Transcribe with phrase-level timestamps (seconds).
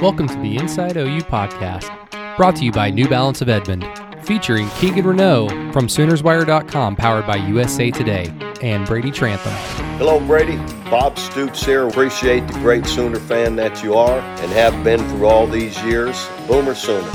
[0.00, 3.84] Welcome to the Inside OU podcast, brought to you by New Balance of Edmond,
[4.24, 8.32] featuring Keegan Renault from Soonerswire.com, powered by USA Today,
[8.62, 9.52] and Brady Trantham.
[9.98, 10.56] Hello, Brady.
[10.88, 11.88] Bob Stoops here.
[11.88, 16.28] Appreciate the great Sooner fan that you are and have been through all these years.
[16.46, 17.10] Boomer Sooner.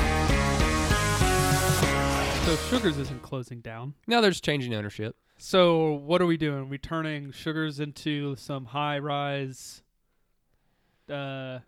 [2.43, 3.93] So Sugars isn't closing down.
[4.07, 5.15] Now there's changing ownership.
[5.37, 6.59] So what are we doing?
[6.59, 9.83] Are We turning Sugars into some high rise.
[11.09, 11.59] Uh,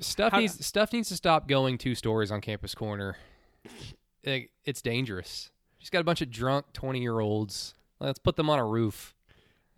[0.00, 3.16] Stuff How- needs stuff needs to stop going two stories on Campus Corner.
[4.22, 5.50] It- it's dangerous.
[5.78, 7.74] She's got a bunch of drunk twenty year olds.
[7.98, 9.14] Let's put them on a roof.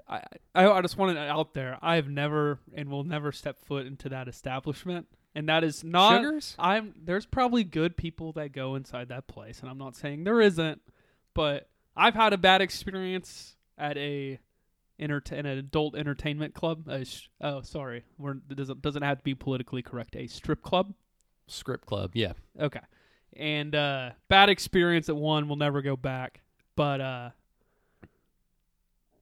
[0.08, 0.22] I,
[0.54, 1.78] I I just want it out there.
[1.80, 6.18] I have never and will never step foot into that establishment, and that is not.
[6.18, 6.54] Sugars?
[6.58, 10.40] I'm there's probably good people that go inside that place, and I'm not saying there
[10.42, 10.82] isn't,
[11.32, 14.38] but I've had a bad experience at a
[14.98, 16.88] entertain an adult entertainment club.
[16.88, 20.16] A sh- oh, sorry, we're it doesn't doesn't have to be politically correct.
[20.16, 20.94] A strip club.
[21.46, 22.32] Script Club, yeah.
[22.58, 22.80] Okay.
[23.36, 26.40] And uh bad experience at one We'll never go back.
[26.74, 27.30] But uh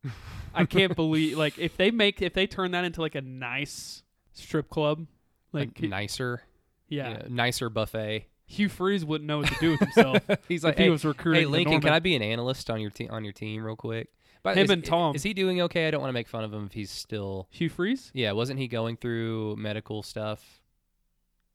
[0.54, 4.02] I can't believe like if they make if they turn that into like a nice
[4.34, 5.06] strip club,
[5.52, 6.42] like Like nicer,
[6.88, 8.26] yeah, you know, nicer buffet.
[8.46, 11.42] Hugh Freeze wouldn't know what to do with himself He's like, he hey, was recruiting.
[11.42, 14.08] hey Lincoln, can I be an analyst on your team on your team real quick?
[14.42, 15.14] But Him is, and Tom.
[15.14, 15.86] is he doing okay?
[15.86, 17.46] I don't want to make fun of him if he's still.
[17.50, 18.10] Hugh Freeze?
[18.12, 20.60] Yeah, wasn't he going through medical stuff?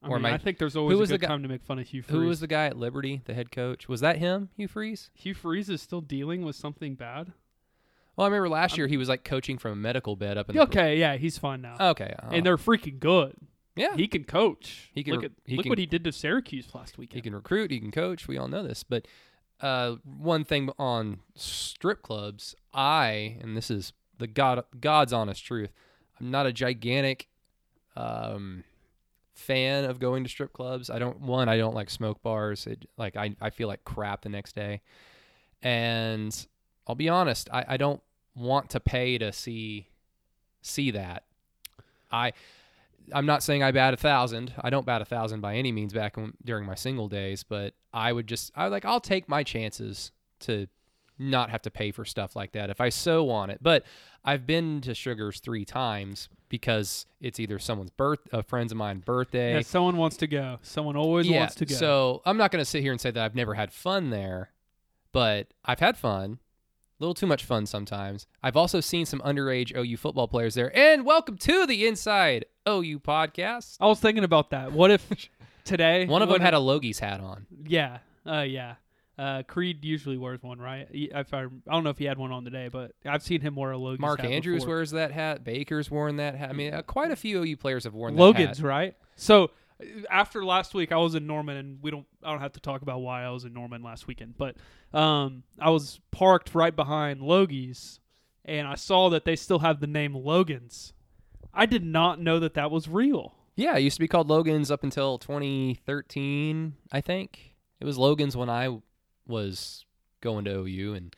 [0.02, 1.48] I, Or mean, I- I think there's always was a the good guy- time to
[1.48, 2.12] make fun of Hugh Freeze.
[2.18, 3.88] Who was the guy at Liberty, the head coach?
[3.88, 5.10] Was that him, Hugh Freeze?
[5.12, 7.32] Hugh Freeze is still dealing with something bad.
[8.16, 10.56] Well, I remember last year he was like coaching from a medical bed up in.
[10.56, 11.76] The, Okay, yeah, he's fine now.
[11.90, 12.14] Okay.
[12.22, 13.34] uh, and they're freaking good.
[13.76, 13.94] yeah.
[13.96, 14.90] He can coach.
[14.94, 17.16] He can look at he look can- what he did to Syracuse last weekend.
[17.16, 17.70] he can recruit.
[17.70, 18.26] He can coach.
[18.26, 18.82] We all know this.
[18.82, 19.06] But
[19.60, 25.70] uh, one thing on strip clubs, I and this is the God God's honest truth.
[26.20, 27.28] I'm not a gigantic
[27.96, 28.64] um,
[29.34, 30.90] fan of going to strip clubs.
[30.90, 31.48] I don't one.
[31.48, 32.66] I don't like smoke bars.
[32.66, 34.80] It, like I, I feel like crap the next day.
[35.62, 36.46] And
[36.86, 37.48] I'll be honest.
[37.52, 38.00] I, I don't
[38.34, 39.88] want to pay to see
[40.62, 41.24] see that.
[42.10, 42.32] I
[43.12, 44.54] I'm not saying I bat a thousand.
[44.60, 47.74] I don't bat a thousand by any means back when, during my single days, but
[47.92, 50.68] I would just I like I'll take my chances to
[51.18, 53.58] not have to pay for stuff like that if I so want it.
[53.60, 53.84] But
[54.24, 59.00] I've been to Sugars three times because it's either someone's birth, a friend's of mine
[59.04, 59.54] birthday.
[59.54, 60.58] Yeah, someone wants to go.
[60.62, 61.74] Someone always yeah, wants to go.
[61.74, 64.50] So I'm not going to sit here and say that I've never had fun there,
[65.12, 66.38] but I've had fun.
[67.00, 68.26] A little too much fun sometimes.
[68.42, 70.76] I've also seen some underage OU football players there.
[70.76, 73.76] And welcome to the Inside OU podcast.
[73.78, 74.72] I was thinking about that.
[74.72, 75.08] What if
[75.64, 77.46] today One of them had a Logies hat on.
[77.66, 78.74] yeah, uh, yeah.
[79.16, 80.88] Uh, Creed usually wears one, right?
[80.90, 83.54] If I, I don't know if he had one on today, but I've seen him
[83.54, 84.74] wear a Logan's Mark Andrews before.
[84.76, 85.44] wears that hat.
[85.44, 86.50] Baker's worn that hat.
[86.50, 88.66] I mean, uh, quite a few OU players have worn that Logan's, hat.
[88.66, 88.96] right?
[89.14, 89.50] So
[90.10, 92.06] after last week, I was in Norman, and we don't.
[92.22, 94.56] I don't have to talk about why I was in Norman last weekend, but
[94.92, 98.00] um, I was parked right behind Logie's,
[98.44, 100.92] and I saw that they still have the name Logan's.
[101.54, 103.34] I did not know that that was real.
[103.56, 107.56] Yeah, it used to be called Logan's up until 2013, I think.
[107.80, 108.78] It was Logan's when I
[109.26, 109.84] was
[110.20, 111.16] going to OU, and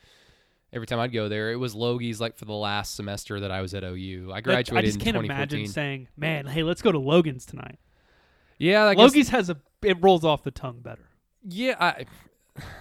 [0.73, 3.61] every time I'd go there, it was Logie's like for the last semester that I
[3.61, 4.31] was at OU.
[4.33, 7.79] I graduated I just can't imagine saying, "Man, hey, let's go to Logan's tonight."
[8.61, 11.09] Yeah, I guess, Logie's has a it rolls off the tongue better.
[11.43, 12.05] yeah, I,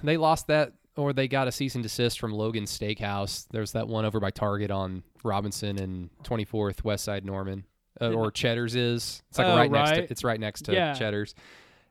[0.03, 3.47] they lost that, or they got a cease and desist from Logan's Steakhouse.
[3.49, 7.63] There's that one over by Target on Robinson and 24th West Side Norman,
[8.01, 9.23] uh, or Cheddar's is.
[9.29, 10.07] It's like Oh, right, next right.
[10.07, 10.11] to.
[10.11, 10.93] It's right next to Yeah.
[10.93, 11.33] Cheddar's.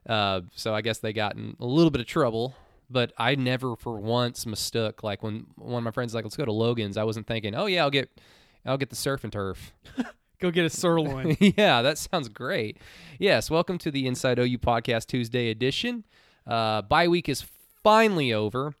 [0.07, 2.55] Uh, so I guess they got in a little bit of trouble.
[2.91, 5.03] But I never, for once, mistook.
[5.03, 7.53] Like when one of my friends was like, "Let's go to Logan's," I wasn't thinking,
[7.53, 8.09] "Oh yeah, I'll get,
[8.65, 9.73] I'll get the surf and turf."
[10.39, 11.35] Go get a sirloin.
[11.39, 12.77] yeah, that sounds great.
[13.19, 16.05] Yes, welcome to the Inside OU Podcast Tuesday edition.
[16.47, 17.43] Uh, bye week is
[17.83, 18.73] finally over,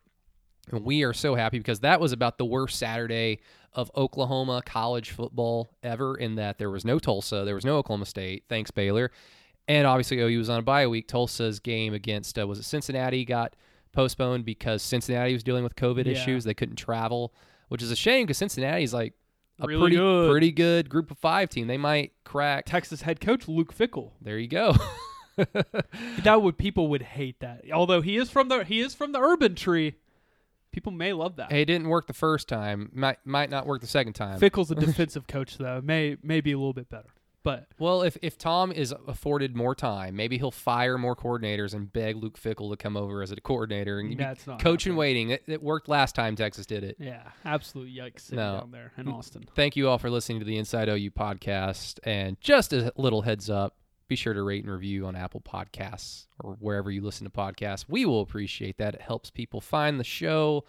[0.71, 3.39] and we are so happy because that was about the worst Saturday
[3.73, 6.15] of Oklahoma college football ever.
[6.15, 8.45] In that there was no Tulsa, there was no Oklahoma State.
[8.47, 9.11] Thanks Baylor,
[9.67, 11.09] and obviously OU was on a bye week.
[11.09, 13.57] Tulsa's game against uh, was it Cincinnati got
[13.91, 16.13] postponed because Cincinnati was dealing with COVID Yeah.
[16.13, 16.45] issues.
[16.45, 17.33] They couldn't travel,
[17.67, 19.13] which is a shame because Cincinnati's like
[19.59, 20.31] a Really pretty good.
[20.31, 21.67] pretty good group of five team.
[21.67, 22.65] They might crack.
[22.65, 24.11] Texas head coach Luke Fickell.
[24.21, 24.75] There you go.
[26.23, 27.63] That would people would hate that.
[27.71, 29.95] Although he is from the he is from the urban tree,
[30.73, 31.49] people may love that.
[31.51, 32.91] hey, it didn't work the first time.
[32.93, 34.37] Might might not work the second time.
[34.39, 35.79] Fickell's a defensive coach though.
[35.81, 37.07] May may be a little bit better.
[37.41, 41.91] But well, if if Tom is afforded more time, maybe he'll fire more coordinators and
[41.91, 44.97] beg Luke Fickell to come over as a coordinator and That's not coach and happening.
[44.97, 45.29] waiting.
[45.29, 46.97] It, it worked last time Texas did it.
[46.99, 48.59] yeah, absolute yikes No.
[48.59, 49.45] down there in Austin.
[49.55, 51.99] Thank you all for listening to the Inside OU podcast.
[52.03, 53.77] And just a little heads up,
[54.09, 57.85] be sure to rate and review on Apple Podcasts or wherever you listen to podcasts.
[57.87, 58.95] We will appreciate that.
[58.95, 60.65] It helps people find the show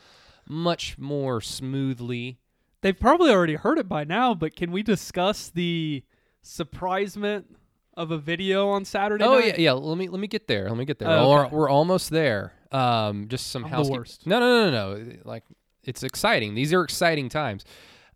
[0.49, 2.39] much more smoothly.
[2.83, 6.03] They've probably already heard it by now, but can we discuss the
[6.43, 7.57] surprisement
[7.95, 9.47] of a video on Saturday Oh night?
[9.47, 9.73] yeah, yeah.
[9.73, 10.69] Let me let me get there.
[10.69, 11.09] Let me get there.
[11.09, 12.53] Oh, We're, we're almost there.
[12.73, 14.27] Um, just some worst.
[14.27, 15.13] No, no, no, no, no.
[15.25, 15.45] Like
[15.85, 16.55] it's exciting.
[16.55, 17.65] These are exciting times.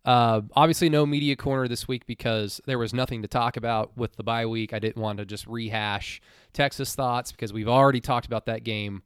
[0.05, 4.15] Uh, obviously, no media corner this week because there was nothing to talk about with
[4.15, 4.71] the bye week.
[4.71, 6.21] I didn't want to just rehash
[6.53, 9.01] Texas thoughts because we've already talked about that game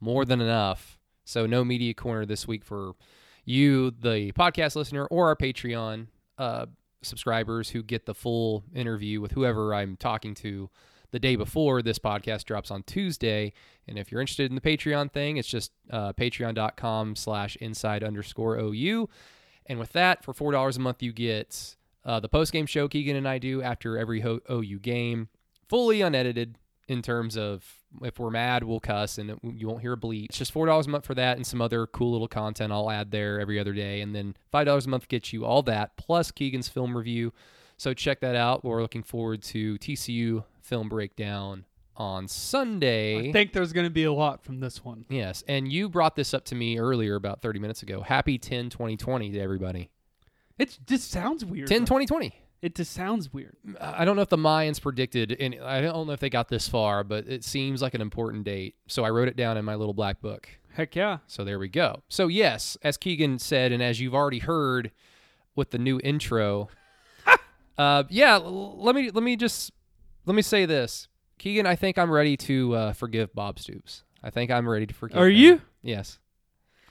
[0.00, 0.98] more than enough.
[1.24, 2.92] So, no media corner this week for
[3.44, 6.06] you, the podcast listener, or our Patreon
[6.38, 6.66] uh,
[7.04, 10.70] subscribers who get the full interview with whoever I'm talking to
[11.10, 13.52] the day before this podcast drops on Tuesday.
[13.86, 18.58] And if you're interested in the Patreon thing, it's just uh, patreon.com slash inside underscore
[18.58, 19.08] OU.
[19.66, 23.16] And with that, for $4 a month, you get uh, the post game show Keegan
[23.16, 25.28] and I do after every Ho- OU game,
[25.68, 27.64] fully unedited in terms of
[28.02, 30.26] if we're mad, we'll cuss and it, you won't hear a bleep.
[30.26, 33.10] It's just $4 a month for that and some other cool little content I'll add
[33.10, 34.00] there every other day.
[34.00, 37.32] And then $5 a month gets you all that plus Keegan's film review.
[37.76, 38.64] So check that out.
[38.64, 41.64] We're looking forward to TCU film breakdown
[41.96, 43.28] on Sunday.
[43.28, 45.04] I think there's going to be a lot from this one.
[45.08, 48.00] Yes, and you brought this up to me earlier about 30 minutes ago.
[48.00, 49.90] Happy 10 2020 to everybody.
[50.58, 51.68] It just sounds weird.
[51.68, 51.86] 10 though.
[51.86, 52.34] 2020.
[52.64, 53.56] It just sounds weird.
[53.78, 56.66] I don't know if the Mayans predicted, and I don't know if they got this
[56.66, 58.74] far, but it seems like an important date.
[58.88, 60.48] So I wrote it down in my little black book.
[60.72, 61.18] Heck yeah.
[61.26, 62.02] So there we go.
[62.08, 64.92] So yes, as Keegan said, and as you've already heard
[65.54, 66.68] with the new intro,
[67.78, 68.36] uh, yeah.
[68.36, 69.70] l- Let me let me just
[70.26, 71.08] let me say this,
[71.38, 71.66] Keegan.
[71.66, 74.04] I think I'm ready to uh, forgive Bob Stoops.
[74.22, 75.18] I think I'm ready to forgive.
[75.18, 75.36] Are him.
[75.36, 75.60] you?
[75.82, 76.18] Yes.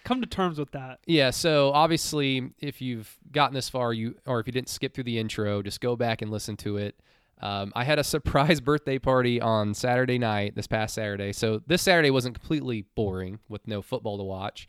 [0.03, 0.99] Come to terms with that.
[1.05, 5.05] Yeah, so obviously, if you've gotten this far, you or if you didn't skip through
[5.05, 6.99] the intro, just go back and listen to it.
[7.41, 11.31] Um, I had a surprise birthday party on Saturday night, this past Saturday.
[11.31, 14.67] So this Saturday wasn't completely boring with no football to watch.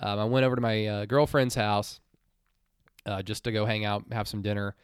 [0.00, 2.00] Um, I went over to my uh, girlfriend's house
[3.04, 4.76] uh, just to go hang out, have some dinner,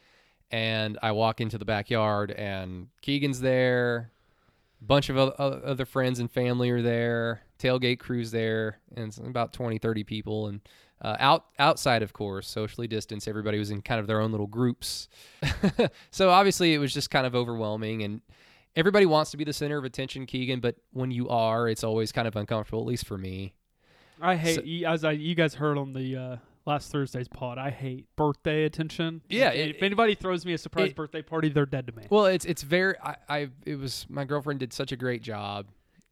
[0.51, 4.11] and I walk into the backyard, and Keegan's there.
[4.81, 7.41] Bunch of oth- oth- other friends and family are there.
[7.59, 10.47] Tailgate crew's there, and it's about 20, 30 people.
[10.47, 10.61] And
[11.01, 13.27] uh, out outside, of course, socially distanced.
[13.27, 15.07] Everybody was in kind of their own little groups.
[16.11, 18.03] so obviously, it was just kind of overwhelming.
[18.03, 18.21] And
[18.75, 20.59] everybody wants to be the center of attention, Keegan.
[20.59, 23.53] But when you are, it's always kind of uncomfortable, at least for me.
[24.21, 27.57] I hate So- as I you guys heard on the uh, last Thursday's pod.
[27.57, 29.21] I hate birthday attention.
[29.29, 31.93] Yeah, If, it- if anybody throws me a surprise it- birthday party, they're dead to
[31.95, 32.03] me.
[32.09, 32.95] Well, it's it's very.
[33.03, 35.67] I, I it was my girlfriend did such a great job,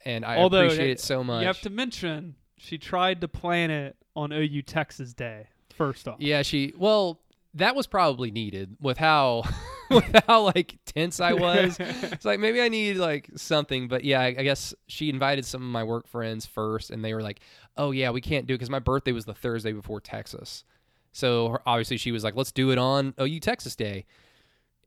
[0.06, 1.42] and I Although appreciate that- it so much.
[1.42, 5.48] You have to mention she tried to plan it on OU Texas Day.
[5.76, 6.72] First off, Yeah, she.
[6.78, 7.20] Well,
[7.56, 9.44] that was probably needed with how
[9.90, 11.78] with how like tense I was.
[11.80, 15.62] it's like maybe I need like something, but yeah, I, I guess she invited some
[15.64, 17.40] of my work friends first, and they were like,
[17.78, 20.64] "Oh yeah, we can't do it because my birthday was the Thursday before Texas."
[21.12, 24.06] So her- obviously she was like, "Let's do it on OU Texas Day."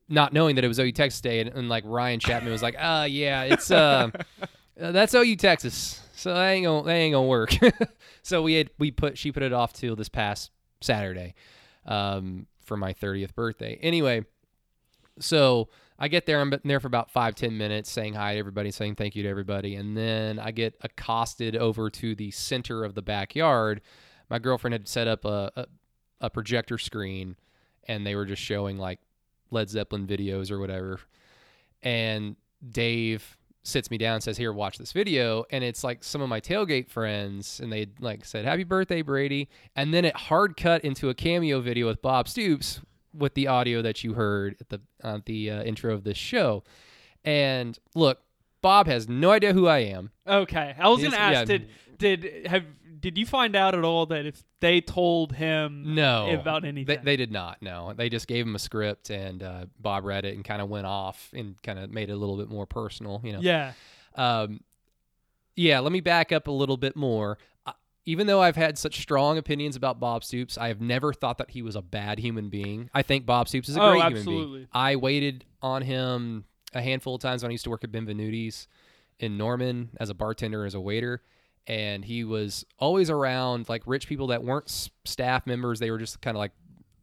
[0.08, 2.76] Not knowing that it was OU Texas Day, and, and like Ryan Chapman was like,
[2.78, 4.10] "Uh, yeah, it's uh,
[4.80, 7.54] uh, that's OU Texas, so that ain't gonna that ain't gonna work."
[8.22, 10.50] so we had we put she put it off till this past
[10.80, 11.34] Saturday
[11.86, 13.78] um, for my 30th birthday.
[13.82, 14.24] Anyway,
[15.18, 15.68] so
[15.98, 16.40] I get there.
[16.40, 19.28] I'm there for about five, ten minutes saying hi to everybody, saying thank you to
[19.28, 19.76] everybody.
[19.76, 23.80] And then I get accosted over to the center of the backyard.
[24.28, 25.66] My girlfriend had set up a, a,
[26.22, 27.36] a projector screen
[27.88, 28.98] and they were just showing like
[29.50, 31.00] Led Zeppelin videos or whatever.
[31.82, 32.36] And
[32.72, 33.36] Dave
[33.66, 35.44] sits me down says, Here, watch this video.
[35.50, 39.48] And it's like some of my tailgate friends, and they like said, Happy birthday, Brady.
[39.74, 42.80] And then it hard cut into a cameo video with Bob Stoops
[43.16, 46.62] with the audio that you heard at the uh, the uh, intro of this show.
[47.24, 48.20] And look,
[48.62, 50.10] Bob has no idea who I am.
[50.26, 51.58] Okay, I was He's- gonna ask yeah.
[51.58, 51.68] did
[51.98, 52.64] did have
[52.98, 56.98] did you find out at all that if they told him No, about They, anything?
[57.04, 57.58] they did not.
[57.60, 60.68] No, they just gave him a script, and uh, Bob read it and kind of
[60.68, 63.20] went off and kind of made it a little bit more personal.
[63.22, 63.40] You know.
[63.40, 63.72] yeah,
[64.16, 64.60] Um,
[65.54, 67.38] yeah, let me back up a little bit more.
[68.06, 71.50] Even though I've had such strong opinions about Bob Stoops, I have never thought that
[71.50, 72.88] he was a bad human being.
[72.94, 74.58] I think Bob Stoops is a Oh, great human absolutely.
[74.60, 74.68] being.
[74.72, 78.68] I waited on him a handful of times when I used to work at Benvenuti's
[79.18, 81.22] in Norman as a bartender, as a waiter.
[81.66, 85.80] And he was always around like rich people that weren't s- staff members.
[85.80, 86.52] They were just kind of like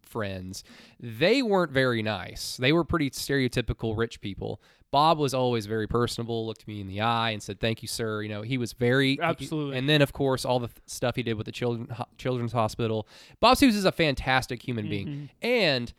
[0.03, 0.63] friends.
[1.01, 2.55] They weren't very nice.
[2.55, 4.62] They were pretty stereotypical rich people.
[4.93, 8.21] Bob was always very personable, looked me in the eye and said, "Thank you, sir."
[8.21, 9.77] You know, he was very Absolutely.
[9.77, 12.53] And then, of course, all the th- stuff he did with the children ho- children's
[12.53, 13.07] hospital.
[13.39, 15.29] Bob Stoops is a fantastic human being, Mhm.
[15.41, 15.93] and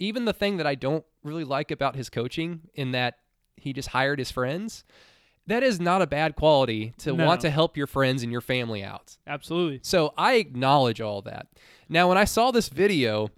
[0.00, 3.18] even the thing that I don't really like about his coaching, in that
[3.56, 4.84] he just hired his friends.
[5.46, 7.26] That is not a bad quality to No.
[7.26, 9.16] want to help your friends and your family out.
[9.26, 9.80] Absolutely.
[9.82, 11.48] So I acknowledge all that.
[11.88, 13.28] Now, when I saw this video,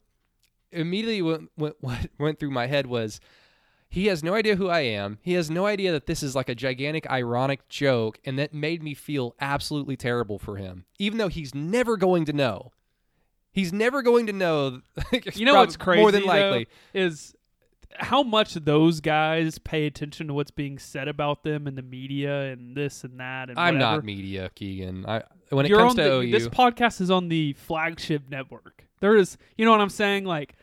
[0.72, 3.20] immediately what what, what went through my head was
[3.90, 5.18] he has no idea who I am.
[5.20, 8.84] He has no idea that this is like a gigantic ironic joke, and that made
[8.84, 10.84] me feel absolutely terrible for him.
[11.00, 12.70] Even though he's never going to know.
[13.52, 14.80] He's never going to know.
[15.34, 16.02] You know what's crazy?
[16.02, 16.68] More than though, likely.
[16.94, 17.34] is
[17.94, 22.52] how much those guys pay attention to what's being said about them in the media
[22.52, 23.50] and this and that.
[23.50, 23.96] And I'm whatever.
[23.96, 25.04] not media, Keegan.
[25.04, 28.86] I when it You're comes to the, OU, this podcast is on the flagship network.
[29.00, 30.26] There is, you know what I'm saying?
[30.26, 30.54] Like,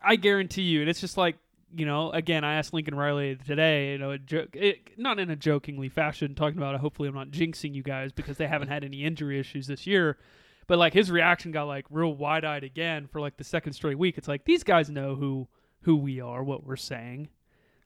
[0.00, 1.36] I guarantee you, and it's just like,
[1.74, 5.30] you know, again, I asked Lincoln Riley today, you know, a joke, it, not in
[5.30, 8.84] a jokingly fashion, talking about, hopefully, I'm not jinxing you guys because they haven't had
[8.84, 10.18] any injury issues this year.
[10.66, 13.98] But like his reaction got like real wide eyed again for like the second straight
[13.98, 14.16] week.
[14.16, 15.48] It's like these guys know who
[15.82, 17.28] who we are, what we're saying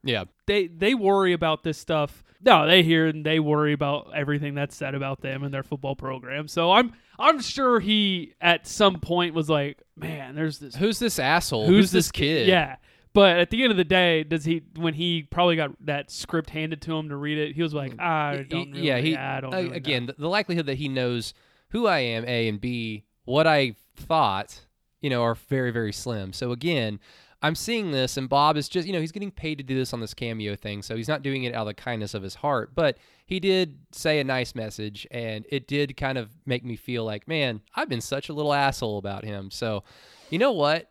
[0.06, 2.22] yeah, they they worry about this stuff.
[2.40, 5.96] No, they hear and they worry about everything that's said about them and their football
[5.96, 6.48] program.
[6.48, 11.18] So I'm I'm sure he at some point was like, man, there's this who's this
[11.18, 11.66] asshole?
[11.66, 12.46] who's, this kid?
[12.46, 12.76] Yeah.
[13.16, 16.50] But at the end of the day, does he when he probably got that script
[16.50, 19.40] handed to him to read it, he was like, I don't really, yeah, he I
[19.40, 21.32] don't uh, really know." again the, the likelihood that he knows
[21.70, 24.66] who I am, a and b, what I thought,
[25.00, 26.34] you know, are very very slim.
[26.34, 27.00] So again,
[27.40, 29.94] I'm seeing this, and Bob is just you know he's getting paid to do this
[29.94, 32.34] on this cameo thing, so he's not doing it out of the kindness of his
[32.34, 36.76] heart, but he did say a nice message, and it did kind of make me
[36.76, 39.50] feel like, man, I've been such a little asshole about him.
[39.50, 39.84] So,
[40.28, 40.90] you know what?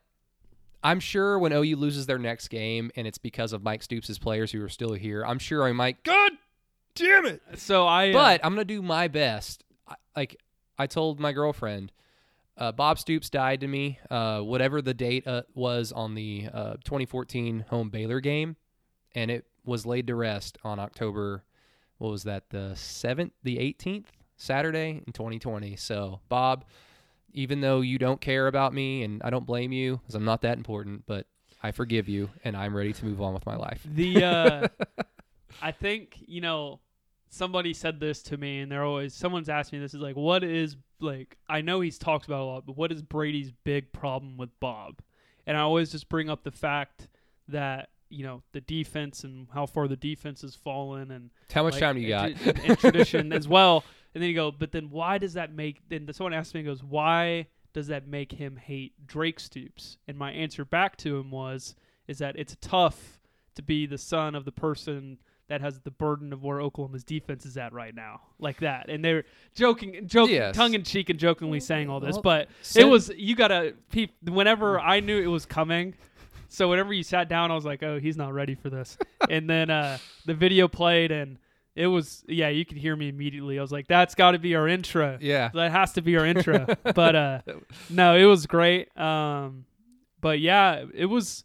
[0.85, 4.51] I'm sure when OU loses their next game, and it's because of Mike Stoops' players
[4.51, 6.03] who are still here, I'm sure I might.
[6.03, 6.33] God
[6.93, 7.41] damn it!
[7.55, 9.63] So I uh, But I'm gonna do my best.
[9.87, 10.39] I, like
[10.77, 11.91] I told my girlfriend,
[12.55, 13.97] uh, Bob Stoops died to me.
[14.11, 18.55] Uh, whatever the date uh, was on the uh, 2014 home Baylor game,
[19.15, 21.43] and it was laid to rest on October.
[21.97, 22.51] What was that?
[22.51, 24.05] The seventh, the 18th,
[24.37, 25.77] Saturday in 2020.
[25.77, 26.65] So Bob,
[27.35, 30.41] even though you don't care about me, and I don't blame you, because I'm not
[30.41, 31.27] that important, but
[31.61, 33.81] I forgive you, and I'm ready to move on with my life.
[33.85, 34.67] The uh
[35.61, 36.79] I think, you know,
[37.29, 40.41] somebody said this to me and they're always someone's asked me this is like what
[40.43, 44.37] is like I know he's talked about a lot, but what is Brady's big problem
[44.37, 44.99] with Bob?
[45.47, 47.07] And I always just bring up the fact
[47.49, 51.73] that, you know, the defense and how far the defense has fallen and How much
[51.73, 52.29] like, time you got?
[52.31, 53.83] and, and- and tradition as well.
[54.15, 55.81] And then you go, but then why does that make?
[55.89, 59.98] Then someone asked me, and goes, why does that make him hate Drake Stoops?
[60.07, 61.75] And my answer back to him was,
[62.07, 63.19] is that it's tough
[63.55, 65.17] to be the son of the person
[65.48, 68.89] that has the burden of where Oklahoma's defense is at right now, like that.
[68.89, 70.55] And they're joking, joking, Yes.
[70.55, 73.74] tongue in cheek, and jokingly saying all this, Well, but it was you gotta.
[73.91, 75.93] Peep, whenever I knew it was coming.
[76.48, 78.98] So whenever you sat down, I was like, "Oh, he's not ready for this."
[79.29, 81.38] and then uh, the video played, and
[81.75, 83.60] it was yeah, you could hear me immediately.
[83.60, 85.17] I was like, "That's got to be our intro.
[85.20, 85.50] Yeah.
[85.53, 86.65] That has to be our intro."
[86.96, 87.39] but uh,
[87.89, 88.96] no, it was great.
[88.98, 89.65] Um,
[90.22, 91.44] but yeah, it was.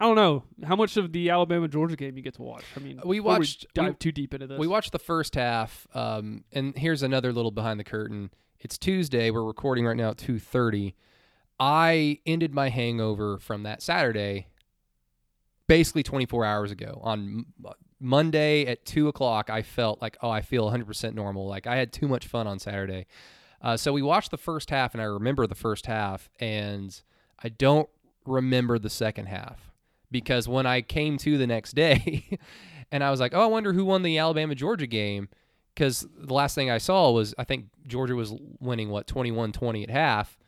[0.00, 2.64] I don't know how much of the Alabama Georgia game you get to watch.
[2.74, 4.58] I mean, We watched- dive we- too deep into this.
[4.58, 8.30] We watched the first half, um, and here's another little behind the curtain.
[8.60, 9.30] It's Tuesday.
[9.30, 10.94] We're recording right now at two thirty.
[11.58, 14.46] I ended my hangover from that Saturday,
[15.66, 16.98] basically 24 hours ago.
[17.02, 17.44] On
[18.00, 21.46] Monday at two o'clock, I felt like, oh, I feel 100 percent normal.
[21.46, 23.06] Like I had too much fun on Saturday.
[23.62, 26.98] Uh, so we watched the first half, and I remember the first half, and
[27.42, 27.88] I don't
[28.24, 29.70] remember the second half
[30.10, 32.38] because when I came to the next day,
[32.92, 35.28] and I was like, oh, I wonder who won the Alabama Georgia game
[35.74, 39.90] because the last thing I saw was I think Georgia was winning what 21-20 at
[39.90, 40.38] half,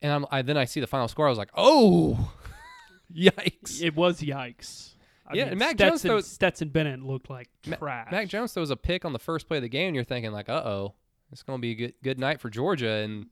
[0.00, 1.26] and I then I see the final score.
[1.26, 2.32] I was like, oh,
[3.14, 3.82] yikes!
[3.82, 4.94] it was yikes.
[5.28, 8.10] I Yeah, mean, and Mac Jones Stetson, throws- Stetson Bennett looked like trash.
[8.10, 10.32] Mac Jones throws a pick on the first play of the game, and you're thinking
[10.32, 10.94] like, uh oh,
[11.30, 13.26] it's going to be a good good night for Georgia, and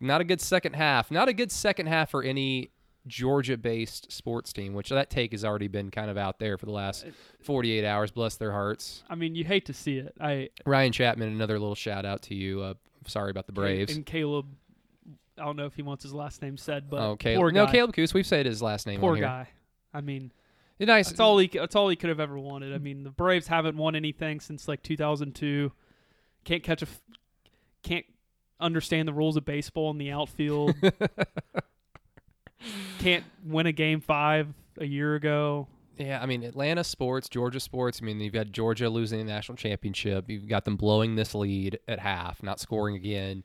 [0.00, 1.10] not a good second half.
[1.10, 2.70] Not a good second half for any
[3.06, 6.72] Georgia-based sports team, which that take has already been kind of out there for the
[6.72, 7.06] last
[7.42, 8.10] 48 hours.
[8.10, 9.04] Bless their hearts.
[9.08, 10.14] I mean, you hate to see it.
[10.20, 12.60] I Ryan Chapman, another little shout out to you.
[12.62, 12.74] Uh,
[13.06, 13.94] sorry about the Braves.
[13.94, 14.46] and Caleb.
[15.38, 17.54] I don't know if he wants his last name said, but oh, Caleb.
[17.54, 17.66] No.
[17.66, 18.12] Caleb Coos.
[18.12, 19.48] We've said his last name poor guy.
[19.94, 20.32] I mean,
[20.80, 21.08] Nice.
[21.08, 21.48] that's all he.
[21.52, 22.74] That's all he could have ever wanted.
[22.74, 25.70] I mean, the Braves haven't won anything since like 2002.
[26.44, 26.86] Can't catch a.
[26.86, 27.00] f-
[27.82, 28.06] Can't
[28.58, 30.74] understand the rules of baseball in the outfield.
[32.98, 35.66] Can't win a game five a year ago.
[35.96, 38.00] Yeah, I mean Atlanta sports, Georgia sports.
[38.02, 40.28] I mean you've got Georgia losing the national championship.
[40.28, 43.44] You've got them blowing this lead at half, not scoring again.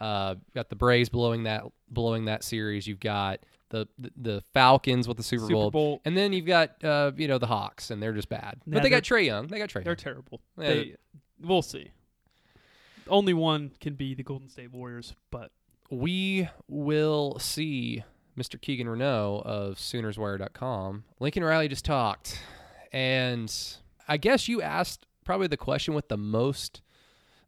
[0.00, 2.86] Uh, got the Braves blowing that blowing that series.
[2.86, 3.40] You've got
[3.72, 5.70] the the, Falcons with the Super, Super Bowl.
[5.70, 6.00] Bowl.
[6.04, 8.60] and then you've got uh, you know the Hawks, and they're just bad.
[8.66, 9.48] But they got Trae Young.
[9.48, 9.82] They got Trae.
[9.82, 9.96] They're Young.
[9.96, 10.40] terrible.
[10.56, 10.96] Yeah, They,
[11.40, 11.90] we'll see.
[13.08, 15.50] Only one can be the Golden State Warriors, but
[15.90, 18.04] we will see
[18.38, 18.60] Mr.
[18.60, 21.04] Keegan Renault of SoonersWire.com.
[21.18, 22.40] Lincoln Riley just talked,
[22.92, 23.52] and
[24.06, 26.80] I guess you asked probably the question with the most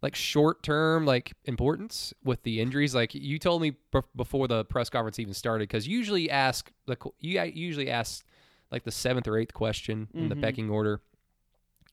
[0.04, 2.94] like short term like importance with the injuries.
[2.94, 6.96] Like you told me b- before the press conference even started, because usually ask the
[7.20, 8.24] you usually ask
[8.70, 10.40] like the seventh or eighth question in the Mhm.
[10.42, 11.00] pecking order.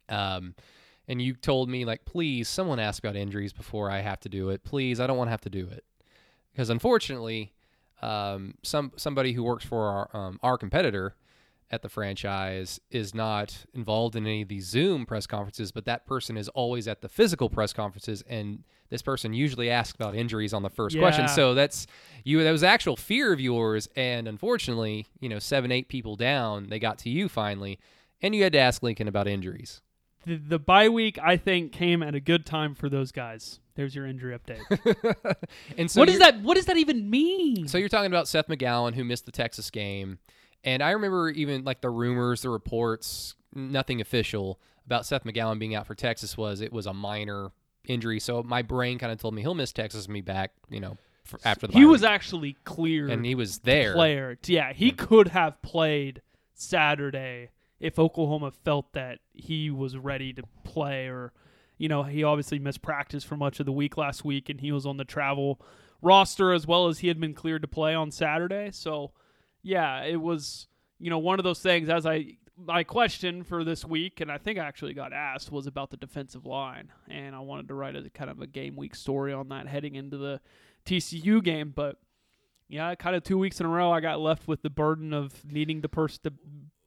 [0.10, 0.56] Um,
[1.08, 4.50] and you told me like, please, someone ask about injuries before I have to do
[4.50, 4.63] it.
[4.63, 5.86] Please, I don't want to have to do it
[6.51, 7.53] because unfortunately,
[8.01, 11.15] um, some somebody who works for our um, our competitor
[11.71, 16.05] at the franchise is not involved in any of these Zoom press conferences, but that
[16.05, 20.53] person is always at the physical press conferences, and this person usually asks about injuries
[20.53, 21.27] on the first question.
[21.29, 21.87] So that's
[22.25, 22.43] you.
[22.43, 26.77] That was actual fear of yours, and unfortunately, you know, seven eight people down, they
[26.77, 27.79] got to you finally,
[28.21, 29.81] and you had to ask Lincoln about injuries.
[30.25, 33.59] the, the bye week I think came at a good time for those guys.
[33.75, 35.35] There's your injury update.
[35.77, 37.69] and so what does that what does that even mean?
[37.69, 40.19] So you're talking about Seth McGowan who missed the Texas game,
[40.63, 45.75] and I remember even like the rumors, the reports, nothing official about Seth McGowan being
[45.75, 47.51] out for Texas was it was a minor
[47.88, 48.20] injury.
[48.20, 50.98] So my brain kind of told me he'll miss Texas and be back, you know,
[51.46, 52.10] after the he was week.
[52.10, 53.94] actually cleared and he was there.
[53.94, 54.38] player.
[54.46, 56.22] Yeah, he could have played
[56.53, 57.50] Saturday
[57.80, 61.34] if Oklahoma felt that he was ready to play or
[61.77, 64.72] you know, he obviously missed practice for much of the week last week and he
[64.72, 65.60] was on the travel
[66.00, 68.70] roster as well as he had been cleared to play on Saturday.
[68.72, 69.12] So,
[69.63, 70.68] yeah, it was,
[71.00, 74.38] you know, one of those things as I my question for this week, and I
[74.38, 77.96] think I actually got asked, was about the defensive line, and I wanted to write
[77.96, 80.41] a kind of a game week story on that heading into the
[80.86, 81.72] TCU game.
[81.75, 81.98] But
[82.68, 85.44] yeah, kind of two weeks in a row, I got left with the burden of
[85.46, 86.34] needing the person, the,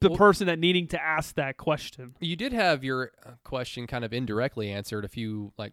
[0.00, 2.14] the Well- person that needing to ask that question.
[2.20, 5.72] You did have your uh, question kind of indirectly answered a few like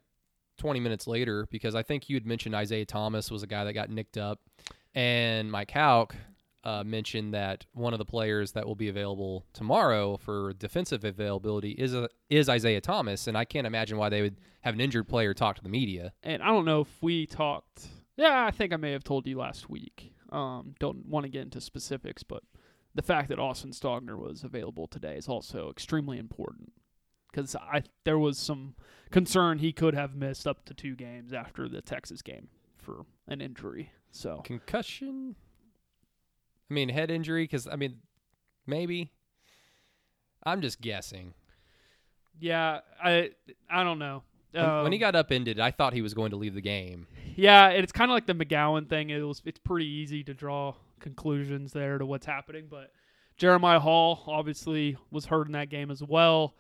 [0.58, 3.74] 20 minutes later because I think you had mentioned Isaiah Thomas was a guy that
[3.74, 4.40] got nicked up,
[4.96, 6.16] and Mike Houck
[6.64, 11.72] uh, mentioned that one of the players that will be available tomorrow for defensive availability
[11.72, 15.08] is a, is Isaiah Thomas, and I can't imagine why they would have an injured
[15.08, 16.14] player talk to the media.
[16.24, 17.88] And I don't know if we talked.
[18.16, 20.14] Yeah, I think I may have told you last week.
[20.32, 22.44] Um, don't want to get into specifics, but
[22.94, 26.74] the fact that Austin Stogner was available today is also extremely important
[27.32, 28.76] because I there was some
[29.10, 33.42] concern he could have missed up to two games after the Texas game for an
[33.42, 33.92] injury.
[34.12, 35.36] So Concussion?
[36.72, 37.44] I mean, head injury?
[37.44, 37.98] Because, I mean,
[38.66, 39.12] maybe.
[40.44, 41.34] I'm just guessing.
[42.40, 43.32] yeah, I
[43.70, 44.24] I don't know.
[44.54, 47.08] When, when he Um, got upended, I thought he was going to leave the game.
[47.36, 49.10] Yeah, it's kind of like the McGowan thing.
[49.10, 52.92] It was it's pretty easy to draw conclusions there to what's happening, but
[53.38, 56.56] Jeremiah Hall obviously was hurt in that game as well.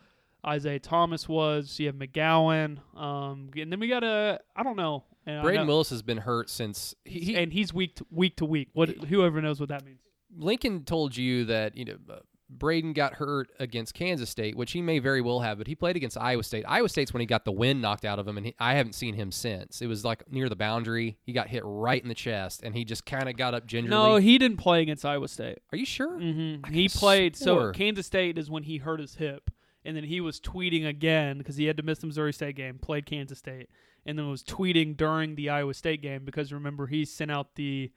[0.45, 1.79] Isaiah Thomas was.
[1.79, 5.03] You have McGowan, um, and then we got a I don't know.
[5.25, 8.45] And Braden Willis has been hurt since he, he and he's week to, week to
[8.45, 8.69] week.
[8.73, 9.99] What whoever knows what that means.
[10.35, 12.15] Lincoln told you that you know uh,
[12.49, 15.95] Braden got hurt against Kansas State, which he may very well have, but he played
[15.95, 16.65] against Iowa State.
[16.67, 18.93] Iowa State's when he got the wind knocked out of him, and he, I haven't
[18.93, 19.81] seen him since.
[19.81, 21.17] It was like near the boundary.
[21.23, 23.95] He got hit right in the chest, and he just kind of got up gingerly.
[23.95, 25.59] No, he didn't play against Iowa State.
[25.71, 26.17] Are you sure?
[26.19, 27.35] hmm He played.
[27.35, 27.73] swore.
[27.73, 29.49] So Kansas State is when he hurt his hip,
[29.85, 32.79] and then he was tweeting again because he had to miss the Missouri State game.
[32.79, 33.69] Played Kansas State,
[34.05, 37.91] and then was tweeting during the Iowa State game because remember he sent out the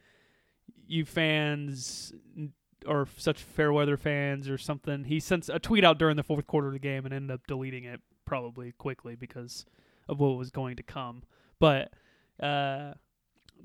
[0.87, 2.13] you fans
[2.87, 5.05] or such fair weather fans or something.
[5.05, 7.47] He sent a tweet out during the fourth quarter of the game and ended up
[7.47, 9.65] deleting it probably quickly because
[10.09, 11.23] of what was going to come.
[11.59, 11.93] But
[12.41, 12.95] uh,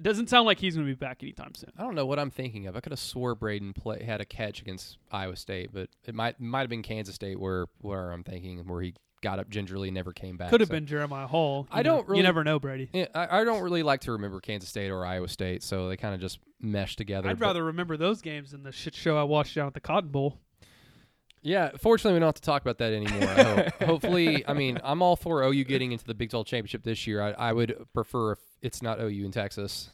[0.01, 1.71] doesn't sound like he's going to be back anytime soon.
[1.77, 2.75] I don't know what I'm thinking of.
[2.75, 6.39] I could have swore Braden play, had a catch against Iowa State, but it might
[6.39, 10.11] might have been Kansas State where where I'm thinking where he got up gingerly, never
[10.13, 10.49] came back.
[10.49, 11.67] Could have so- been Jeremiah Hall.
[11.71, 12.89] You I don't really- You never know, Brady.
[12.93, 15.97] Yeah, I, I don't really like to remember Kansas State or Iowa State, so they
[15.97, 17.29] kind of just mesh together.
[17.29, 20.09] I'd rather remember those games than the shit show I watched down at the Cotton
[20.09, 20.39] Bowl.
[21.41, 23.29] Yeah, fortunately, we don't have to talk about that anymore.
[23.29, 23.83] I hope.
[23.83, 27.21] Hopefully, I mean, I'm all for OU getting into the Big 12 championship this year.
[27.21, 29.91] I, I would prefer if it's not OU in Texas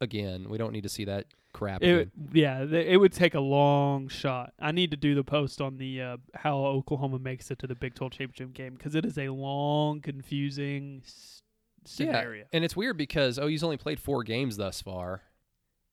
[0.00, 0.48] again.
[0.48, 1.82] We don't need to see that crap.
[1.82, 4.52] It, yeah, th- it would take a long shot.
[4.60, 7.74] I need to do the post on the uh, how Oklahoma makes it to the
[7.74, 11.42] Big 12 championship game because it is a long, confusing s-
[11.84, 12.40] scenario.
[12.42, 15.22] Yeah, and it's weird because OU's only played four games thus far,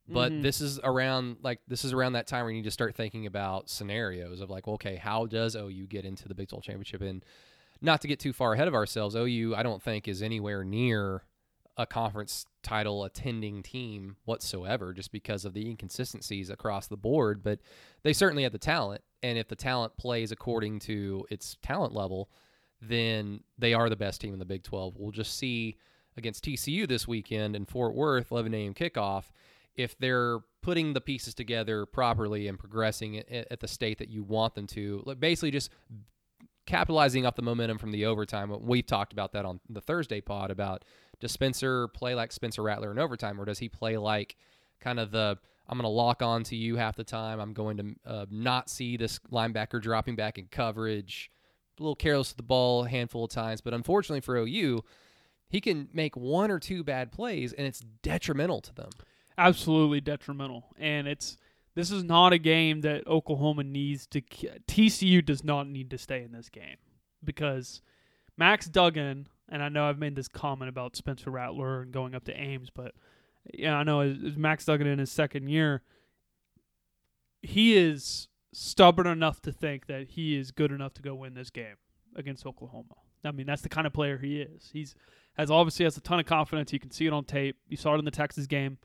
[0.07, 0.41] but Mhm.
[0.41, 3.25] this is around like this is around that time where you need to start thinking
[3.25, 7.01] about scenarios of like, okay, how does OU get into the Big 12 championship?
[7.01, 7.23] And
[7.81, 11.23] not to get too far ahead of ourselves, OU I don't think is anywhere near
[11.77, 17.59] a conference title attending team whatsoever just because of the inconsistencies across the board, but
[18.03, 19.01] they certainly have the talent.
[19.23, 22.29] And if the talent plays according to its talent level,
[22.81, 24.95] then they are the best team in the Big 12.
[24.97, 25.77] We'll just see
[26.15, 28.73] against TCU this weekend in Fort Worth, 11 a.m.
[28.73, 29.31] kickoff,
[29.75, 34.53] if they're putting the pieces together properly and progressing at the state that you want
[34.53, 35.15] them to.
[35.17, 35.71] Basically, just
[36.65, 38.53] capitalizing off the momentum from the overtime.
[38.61, 40.85] We've talked about that on the Thursday pod about
[41.19, 44.35] does Spencer play like Spencer Rattler in overtime, or does he play like
[44.79, 47.39] kind of the I'm going to lock on to you half the time.
[47.39, 51.31] I'm going to uh, not see this linebacker dropping back in coverage.
[51.79, 54.83] A little careless with the ball a handful of times, but unfortunately for OU,
[55.47, 58.89] he can make one or two bad plays and it's detrimental to them.
[59.37, 60.65] Absolutely detrimental.
[60.77, 61.37] And it's
[61.75, 66.23] this is not a game that Oklahoma needs to TCU does not need to stay
[66.23, 66.77] in this game
[67.23, 67.81] because
[68.37, 72.25] Max Duggan and I know I've made this comment about Spencer Rattler and going up
[72.25, 72.93] to Ames, but
[73.53, 75.81] yeah, I know as Max Duggan in his second year,
[77.41, 81.49] he is stubborn enough to think that he is good enough to go win this
[81.49, 81.75] game
[82.15, 82.95] against Oklahoma.
[83.25, 84.69] I mean, that's the kind of player he is.
[84.71, 84.95] He's
[85.35, 86.71] has obviously has a ton of confidence.
[86.71, 87.57] You can see it on tape.
[87.67, 88.77] You saw it in the Texas game.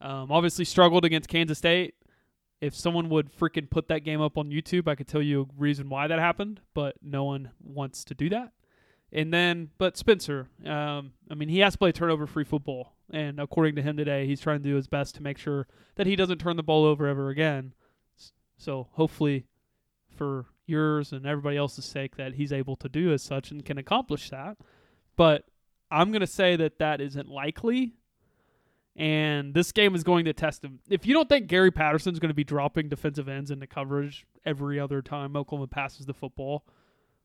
[0.00, 1.94] Um, obviously struggled against Kansas State.
[2.60, 5.46] If someone would freaking put that game up on YouTube, I could tell you a
[5.56, 8.52] reason why that happened, but no one wants to do that.
[9.12, 13.74] And then, but Spencer, um, I mean, he has to play turnover-free football, and according
[13.76, 16.38] to him today, he's trying to do his best to make sure that he doesn't
[16.38, 17.72] turn the ball over ever again.
[18.58, 19.46] So hopefully,
[20.14, 23.78] for yours and everybody else's sake, that he's able to do as such and can
[23.78, 24.58] accomplish that.
[25.16, 25.44] But
[25.90, 27.94] I'm going to say that that isn't likely.
[28.94, 30.80] And this game is going to test him.
[30.90, 34.80] If you don't think Gary Patterson's going to be dropping defensive ends into coverage every
[34.80, 36.64] other time Oklahoma passes the football,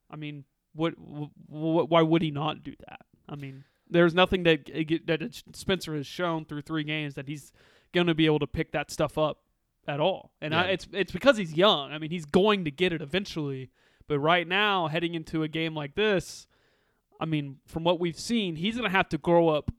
[0.09, 3.01] I mean, what, what why would he not do that?
[3.29, 4.65] I mean, there's nothing that
[5.05, 7.51] that Spencer has shown through three games that he's
[7.93, 9.39] going to be able to pick that stuff up
[9.87, 10.31] at all.
[10.41, 10.61] And yeah.
[10.61, 11.91] I, it's it's because he's young.
[11.91, 13.69] I mean, he's going to get it eventually.
[14.07, 16.45] But right now, heading into a game like this,
[17.19, 19.71] I mean, from what we've seen, he's going to have to grow up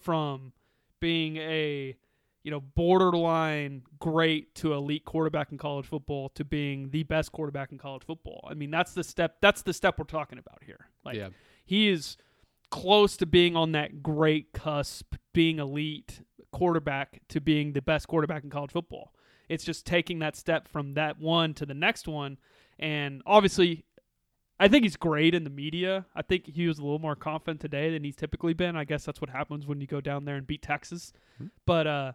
[0.00, 0.52] from
[1.00, 1.96] being a
[2.42, 7.72] you know borderline great to elite quarterback in college football to being the best quarterback
[7.72, 8.46] in college football.
[8.50, 10.88] I mean, that's the step that's the step we're talking about here.
[11.04, 11.28] Like yeah.
[11.64, 12.16] he is
[12.70, 18.44] close to being on that great cusp, being elite quarterback to being the best quarterback
[18.44, 19.14] in college football.
[19.48, 22.38] It's just taking that step from that one to the next one
[22.78, 23.84] and obviously
[24.58, 26.06] I think he's great in the media.
[26.14, 28.76] I think he was a little more confident today than he's typically been.
[28.76, 31.12] I guess that's what happens when you go down there and beat Texas.
[31.34, 31.46] Mm-hmm.
[31.66, 32.12] But uh,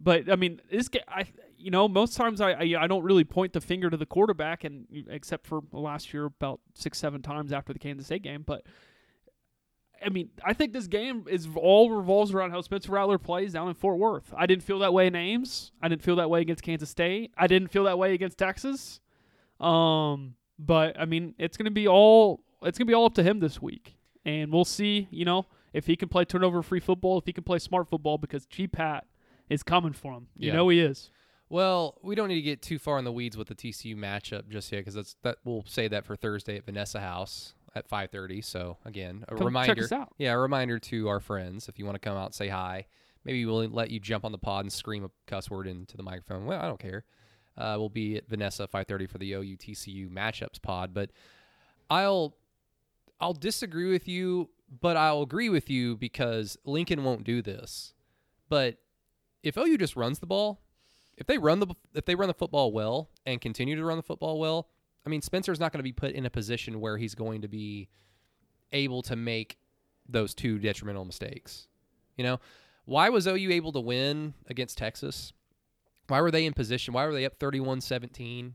[0.00, 1.26] but I mean, this I
[1.58, 4.64] you know, most times I, I, I don't really point the finger to the quarterback,
[4.64, 8.44] and except for last year about six seven times after the Kansas State game.
[8.46, 8.64] But
[10.04, 13.68] I mean, I think this game is all revolves around how Spencer Rattler plays down
[13.68, 14.32] in Fort Worth.
[14.36, 15.72] I didn't feel that way in Ames.
[15.80, 17.32] I didn't feel that way against Kansas State.
[17.36, 19.00] I didn't feel that way against Texas.
[19.58, 23.40] Um, but I mean, it's gonna be all it's gonna be all up to him
[23.40, 25.08] this week, and we'll see.
[25.10, 28.18] You know, if he can play turnover free football, if he can play smart football,
[28.18, 29.06] because G Pat
[29.48, 30.28] is coming for him.
[30.36, 30.56] You yeah.
[30.56, 31.10] know he is.
[31.48, 34.48] Well, we don't need to get too far in the weeds with the TCU matchup
[34.48, 38.44] just yet, because that's that we'll say that for Thursday at Vanessa House at 5:30.
[38.44, 39.88] So again, a come reminder.
[40.18, 42.86] Yeah, a reminder to our friends if you want to come out and say hi.
[43.24, 46.04] Maybe we'll let you jump on the pod and scream a cuss word into the
[46.04, 46.46] microphone.
[46.46, 47.04] Well, I don't care
[47.58, 50.92] uh, will be at Vanessa 5:30 for the OU TCU matchups pod.
[50.92, 51.10] But
[51.88, 52.36] I'll
[53.20, 57.94] I'll disagree with you, but I'll agree with you because Lincoln won't do this.
[58.48, 58.78] But
[59.46, 60.60] if OU just runs the ball,
[61.16, 64.02] if they run the if they run the football well and continue to run the
[64.02, 64.68] football well,
[65.06, 67.48] I mean Spencer's not going to be put in a position where he's going to
[67.48, 67.88] be
[68.72, 69.56] able to make
[70.08, 71.68] those two detrimental mistakes.
[72.16, 72.40] You know,
[72.86, 75.32] why was OU able to win against Texas?
[76.08, 76.92] Why were they in position?
[76.92, 78.52] Why were they up 31-17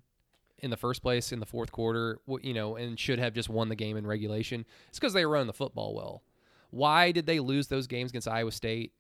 [0.60, 3.70] in the first place in the fourth quarter, you know, and should have just won
[3.70, 4.66] the game in regulation?
[4.90, 6.24] It's because they were running the football well.
[6.70, 8.94] Why did they lose those games against Iowa State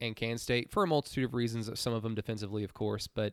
[0.00, 0.70] and Kansas State?
[0.70, 3.32] For a multitude of reasons, some of them defensively, of course, but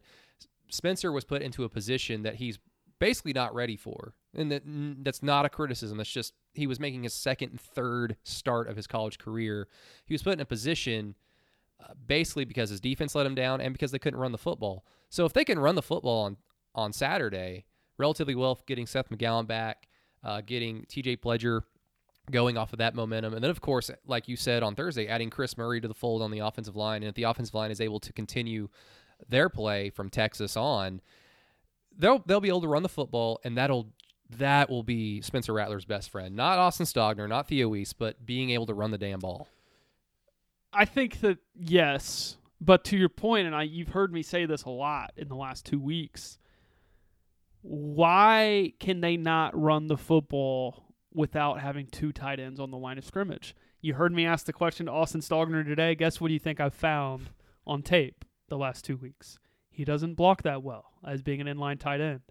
[0.69, 2.59] Spencer was put into a position that he's
[2.99, 4.13] basically not ready for.
[4.35, 4.63] And that
[5.03, 5.97] that's not a criticism.
[5.97, 9.67] That's just he was making his second and third start of his college career.
[10.05, 11.15] He was put in a position–
[12.07, 14.85] basically because his defense let him down and because they couldn't run the football.
[15.09, 16.37] So if they can run the football on
[16.75, 17.65] on Saturday
[17.97, 19.87] relatively well, getting Seth McGowan back,
[20.23, 21.17] uh, getting T.J.
[21.17, 21.61] Pledger
[22.31, 25.29] going off of that momentum, and then of course, like you said on Thursday, adding
[25.29, 27.81] Chris Murray to the fold on the offensive line, and if the offensive line is
[27.81, 28.69] able to continue
[29.29, 31.01] their play from Texas on,
[31.97, 33.91] they'll they'll be able to run the football, and that'll
[34.37, 38.49] that will be Spencer Rattler's best friend, not Austin Stogner, not Theo Wease, but being
[38.51, 39.47] able to run the damn ball.
[40.71, 44.63] I think that yes, but to your point, and I you've heard me say this
[44.63, 46.39] a lot in the last two weeks.
[47.61, 50.82] Why can they not run the football
[51.13, 53.55] without having two tight ends on the line of scrimmage?
[53.81, 55.95] You heard me ask the question to Austin Stogner today.
[55.95, 57.29] Guess what do you think I've found
[57.67, 59.37] on tape the last two weeks?
[59.69, 62.21] He doesn't block that well as being an inline tight end.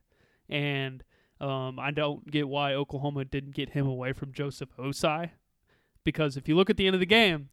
[0.49, 1.03] And
[1.40, 5.31] um, I don't get why Oklahoma didn't get him away from Joseph Ossai.
[6.05, 7.51] Because if you look at the end of the game,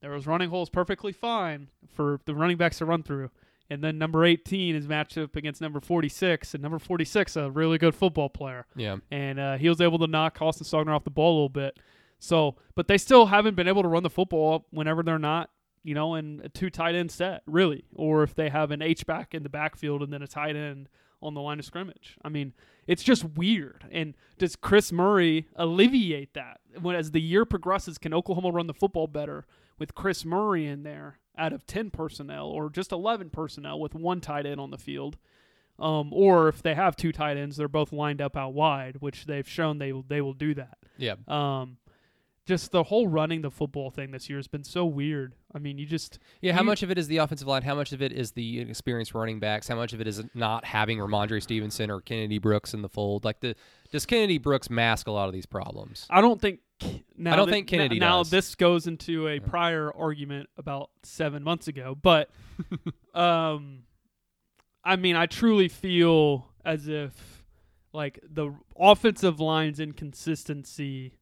[0.00, 3.30] there was running holes perfectly fine for the running backs to run through.
[3.70, 7.78] And then number 18 is matched up against number 46, and number 46 a really
[7.78, 8.66] good football player.
[8.74, 8.96] Yeah.
[9.12, 11.78] And uh, he was able to knock Austin Stogner off the ball a little bit.
[12.18, 15.50] So, but they still haven't been able to run the football whenever they're not,
[15.84, 19.06] you know, in a two tight end set, really, or if they have an H
[19.06, 20.88] back in the backfield and then a tight end
[21.22, 22.16] on the line of scrimmage.
[22.24, 22.52] I mean,
[22.86, 23.84] it's just weird.
[23.90, 26.60] And does Chris Murray alleviate that?
[26.80, 29.46] When as the year progresses, can Oklahoma run the football better
[29.80, 34.20] with Chris Murray in there out of 10 personnel or just 11 personnel with one
[34.20, 35.16] tight end on the field?
[35.80, 39.24] Um, or if they have two tight ends, they're both lined up out wide, which
[39.24, 40.76] they've shown they will, they will do that.
[40.98, 41.14] Yeah.
[41.26, 41.78] Um,
[42.46, 45.34] just the whole running the football thing this year has been so weird.
[45.54, 47.62] I mean, you just Yeah, how You- much of it is the offensive line?
[47.62, 49.68] How much of it is the experienced running backs?
[49.68, 53.24] How much of it is not having Rhamondre Stevenson or Kennedy Brooks in the fold?
[53.24, 53.54] Like the
[53.90, 56.06] does Kennedy Brooks mask a lot of these problems?
[56.10, 56.60] I don't think.
[57.16, 58.30] Now I don't that- think Kennedy Now does.
[58.30, 62.30] this goes into a prior argument about seven months ago, but
[63.14, 63.82] um,
[64.84, 67.44] I mean, I truly feel as if
[67.92, 71.14] like the offensive line's inconsistency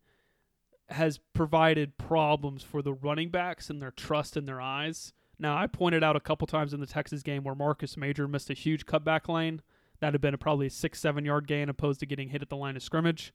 [0.90, 5.12] has provided problems for the running backs and their trust in their eyes.
[5.38, 8.51] Now, I pointed out a couple times in the Texas game where Marcus Major missed
[8.51, 9.62] a huge cutback lane.
[10.01, 12.49] That had been a probably a six, seven yard gain opposed to getting hit at
[12.49, 13.33] the line of scrimmage.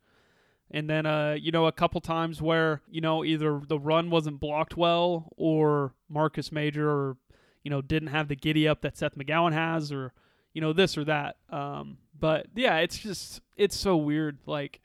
[0.73, 4.39] And then, uh, you know, a couple times where, you know, either the run wasn't
[4.39, 7.17] blocked well or Marcus Major or,
[7.63, 10.13] you know, didn't have the giddy up that Seth McGowan has or,
[10.53, 11.37] you know, this or that.
[11.51, 14.39] Um, but yeah, it's just, it's so weird.
[14.47, 14.81] Like,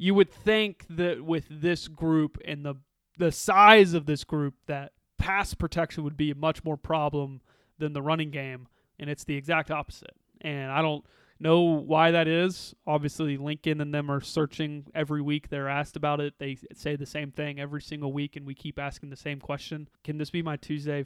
[0.00, 2.74] you would think that with this group and the
[3.18, 7.42] the size of this group that pass protection would be a much more problem
[7.78, 8.66] than the running game
[8.98, 11.04] and it's the exact opposite and i don't
[11.40, 16.20] know why that is obviously lincoln and them are searching every week they're asked about
[16.20, 19.40] it they say the same thing every single week and we keep asking the same
[19.40, 21.04] question can this be my tuesday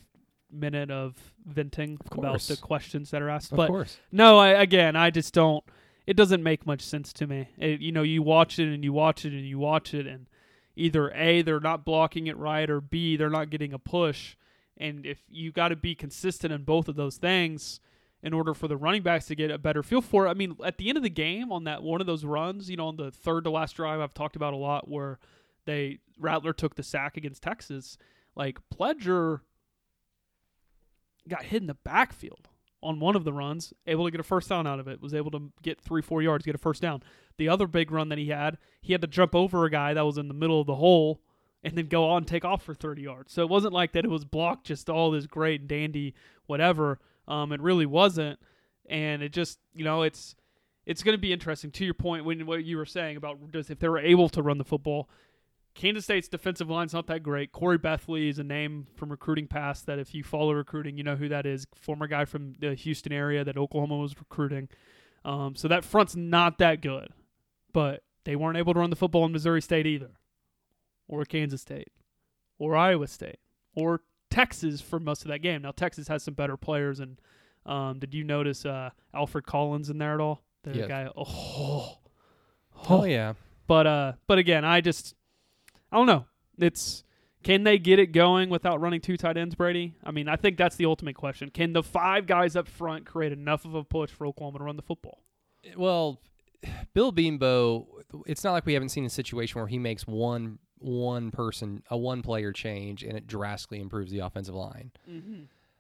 [0.51, 1.15] minute of
[1.47, 3.97] venting about the questions that are asked Of but course.
[4.13, 5.65] no, I, again, I just don't.
[6.07, 7.49] It doesn't make much sense to me.
[7.59, 10.29] It, you know, you watch it and you watch it and you watch it, and
[10.77, 14.37] either a they're not blocking it right, or b they're not getting a push.
[14.77, 17.81] And if you got to be consistent in both of those things
[18.25, 20.31] in order for the running backs to get a better feel for it.
[20.31, 22.77] I mean, at the end of the game, on that one of those runs, you
[22.77, 25.19] know, on the third to last drive, I've talked about a lot where
[25.67, 27.99] they Rattler took the sack against Texas.
[28.35, 29.41] Like Pledger
[31.29, 32.49] got hit in the backfield
[32.83, 35.15] on one of the runs, able to get a first down out of it, was
[35.15, 37.03] able to get three, four yards, get a first down.
[37.37, 40.05] The other big run that he had, he had to jump over a guy that
[40.05, 41.21] was in the middle of the hole
[41.63, 43.33] and then go on take off for 30 yards.
[43.33, 46.15] So it wasn't like that it was blocked just all this great and dandy
[46.47, 47.01] whatever.
[47.29, 48.39] Um, it really wasn't.
[48.89, 50.35] And it just, you know, it's
[50.87, 53.71] it's going to be interesting to your point when what you were saying about just
[53.71, 55.09] if they were able to run the football.
[55.75, 57.51] Kansas State's defensive line's not that great.
[57.51, 61.17] Corey Bethley is a name from recruiting past that if you follow recruiting, you know
[61.17, 61.67] who that is.
[61.75, 64.69] Former guy from the Houston area that Oklahoma was recruiting.
[65.25, 67.09] Um, so that front's not that good.
[67.73, 70.13] But they weren't able to run the football in Missouri State either,
[71.09, 71.91] or Kansas State,
[72.57, 73.41] or Iowa State,
[73.75, 74.03] or
[74.35, 75.63] Texas for most of that game.
[75.63, 77.21] Now Texas has some better players, and
[77.67, 80.43] um, did you notice uh, Alfred Collins in there at all?
[80.65, 80.87] The Yeah.
[80.89, 81.09] guy.
[81.17, 81.99] Oh,
[82.89, 83.35] Oh yeah.
[83.67, 85.15] but uh, but again, I just
[85.93, 86.27] I don't know.
[86.59, 87.05] It's
[87.43, 89.95] can they get it going without running two tight ends, Brady?
[90.03, 91.51] I mean, I think that's the ultimate question.
[91.51, 94.77] Can the five guys up front create enough of a push for Oklahoma to run
[94.77, 95.23] the football?
[95.77, 96.21] Well,
[96.95, 97.87] Bill Bedenbaugh,
[98.27, 101.97] it's not like we haven't seen a situation where he makes one one person a
[101.97, 104.91] one player change and it drastically improves the offensive line.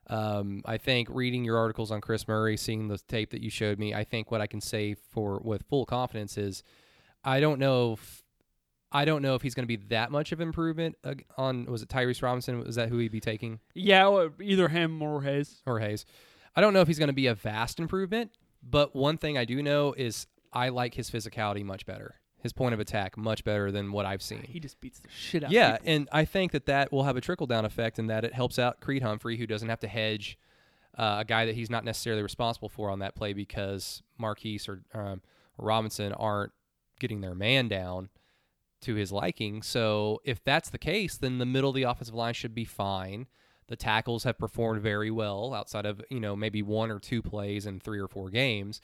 [0.07, 3.79] Um, I think reading your articles on Chris Murray, seeing the tape that you showed
[3.79, 6.63] me, I think what I can say for with full confidence is,
[7.23, 8.23] I don't know if
[8.93, 10.97] I don't know if he's going to be that much of improvement
[11.37, 12.61] on was it Tyrese Robinson?
[12.61, 15.63] Was that who he'd be taking Yeah, either him or Hayes.
[15.67, 16.05] or Hayes?
[16.55, 18.31] I don't know if he's going to be a vast improvement,
[18.63, 22.15] but one thing I do know is I like his physicality much better.
[22.39, 24.43] His point of attack much better than what I've seen.
[24.43, 25.51] He just beats the shit out.
[25.51, 25.93] Yeah, people.
[25.93, 28.59] and I think that that will have a trickle down effect in that it helps
[28.59, 30.39] out Creed Humphrey, who doesn't have to hedge
[30.97, 34.83] uh, a guy that he's not necessarily responsible for on that play because Marquis or
[34.93, 35.23] um,
[35.59, 36.53] Robinson aren't
[37.01, 38.11] getting their man down
[38.83, 39.63] to his liking.
[39.63, 43.27] So if that's the case, then the middle of the offensive line should be fine.
[43.67, 47.67] The tackles have performed very well outside of, you know, maybe one or two plays
[47.67, 48.81] in three or four games.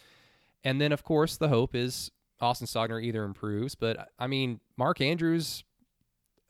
[0.64, 3.74] And then, of course, the hope is Austin Stogner either improves.
[3.74, 5.64] But, I mean, Mark Andrews,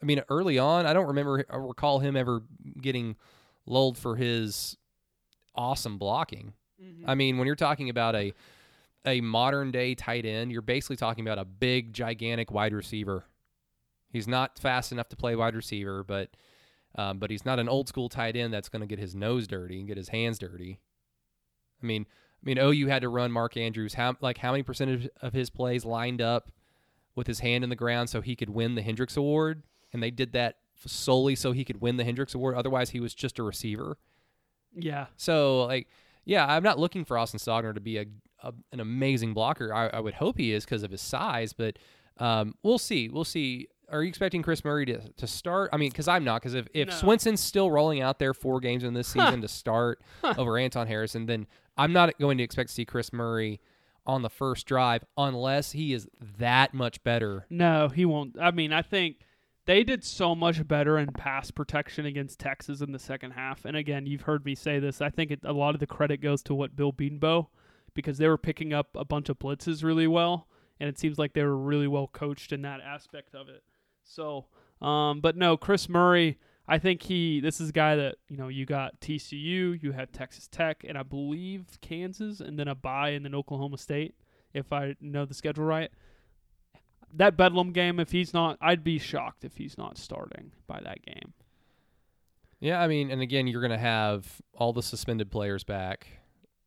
[0.02, 2.42] I mean, early on, I don't remember, I recall him ever
[2.80, 3.16] getting
[3.66, 4.76] lulled for his
[5.54, 6.54] awesome blocking.
[7.06, 8.32] I mean, when you're talking about a
[9.06, 13.24] a modern day tight end, you're basically talking about a big, gigantic wide receiver.
[14.10, 16.30] He's not fast enough to play wide receiver, but
[16.96, 19.46] um, but he's not an old school tight end that's going to get his nose
[19.46, 20.80] dirty and get his hands dirty.
[21.82, 22.06] I mean,
[22.42, 23.94] I mean, oh, you had to run Mark Andrews.
[23.94, 26.50] How like how many percentage of his plays lined up
[27.14, 29.62] with his hand in the ground so he could win the Hendricks Award?
[29.92, 32.54] And they did that solely so he could win the Hendricks Award.
[32.54, 33.98] Otherwise, he was just a receiver.
[34.74, 35.06] Yeah.
[35.16, 35.88] So like,
[36.24, 38.06] yeah, I'm not looking for Austin Stogner to be a,
[38.42, 39.74] a an amazing blocker.
[39.74, 41.78] I, I would hope he is because of his size, but
[42.18, 43.08] um, we'll see.
[43.08, 43.68] We'll see.
[43.90, 45.70] Are you expecting Chris Murray to, to start?
[45.72, 46.40] I mean, because I'm not.
[46.40, 46.94] Because if, if No.
[46.94, 51.26] Swenson's still rolling out there four games in this season to start over Anton Harrison,
[51.26, 51.48] then
[51.80, 53.58] I'm not going to expect to see Chris Murray
[54.06, 56.06] on the first drive unless he is
[56.38, 57.46] that much better.
[57.48, 58.36] No, he won't.
[58.38, 59.20] I mean, I think
[59.64, 63.64] they did so much better in pass protection against Texas in the second half.
[63.64, 65.00] And again, you've heard me say this.
[65.00, 67.46] I think it, a lot of the credit goes to what Bill Bedenbaugh
[67.94, 70.48] because they were picking up a bunch of blitzes really well,
[70.80, 73.62] and it seems like they were really well coached in that aspect of it.
[74.04, 74.48] So,
[74.82, 76.38] um, but no, Chris Murray.
[76.70, 77.40] I think he.
[77.40, 78.48] This is a guy that you know.
[78.48, 83.10] You got TCU, you have Texas Tech, and I believe Kansas, and then a bye,
[83.10, 84.14] and then Oklahoma State,
[84.54, 85.90] if I know the schedule right
[87.14, 91.04] that Bedlam game, if he's not, I'd be shocked if he's not starting by that
[91.04, 91.34] game.
[92.60, 96.06] Yeah, I mean, and again, you're going to have all the suspended players back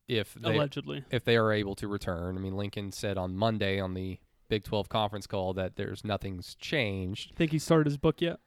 [0.08, 1.06] if they allegedly.
[1.12, 2.36] if they are able to return.
[2.36, 6.56] I mean, Lincoln said on Monday on the Big 12 conference call that there's nothing's
[6.56, 7.36] changed.
[7.36, 8.40] Think he started his book yet?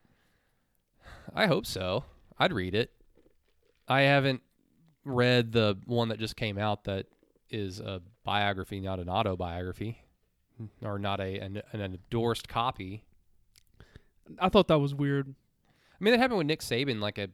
[1.34, 2.04] I hope so.
[2.38, 2.90] I'd read it.
[3.88, 4.42] I haven't
[5.04, 7.06] read the one that just came out that
[7.50, 10.02] is a biography, not an autobiography,
[10.82, 13.04] or not a an, an endorsed copy.
[14.40, 15.34] I thought that was weird.
[15.68, 17.28] I mean, that happened with Nick Saban like a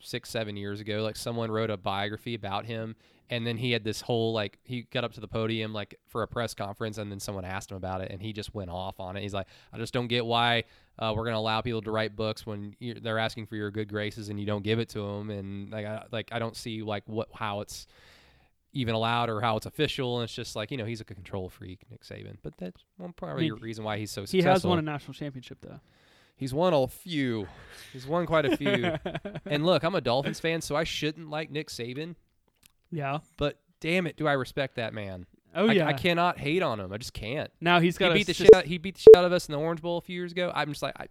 [0.00, 1.02] six, seven years ago.
[1.02, 2.96] Like someone wrote a biography about him,
[3.30, 6.22] and then he had this whole like he got up to the podium like for
[6.22, 9.00] a press conference, and then someone asked him about it, and he just went off
[9.00, 9.22] on it.
[9.22, 10.64] He's like, I just don't get why
[10.98, 13.88] uh, we're gonna allow people to write books when you're, they're asking for your good
[13.88, 16.82] graces and you don't give it to them, and like I like I don't see
[16.82, 17.86] like what how it's
[18.72, 20.18] even allowed or how it's official.
[20.18, 22.36] And it's just like you know he's a control freak, Nick Saban.
[22.42, 25.58] But that's one probably mean, reason why he's so He has won a national championship
[25.60, 25.80] though.
[26.38, 27.48] He's won a few.
[27.92, 28.96] He's won quite a few.
[29.44, 32.14] and look, I'm a Dolphins fan, so I shouldn't like Nick Saban,
[32.92, 33.18] yeah.
[33.36, 35.26] but damn it, do I respect that man.
[35.54, 35.86] Oh I, yeah.
[35.88, 36.92] I cannot hate on him.
[36.92, 37.50] I just can't.
[37.60, 39.48] Now he's got to beat the shit out, he beat the shit out of us
[39.48, 40.52] in the Orange Bowl a few years ago.
[40.54, 41.08] I'm just like I,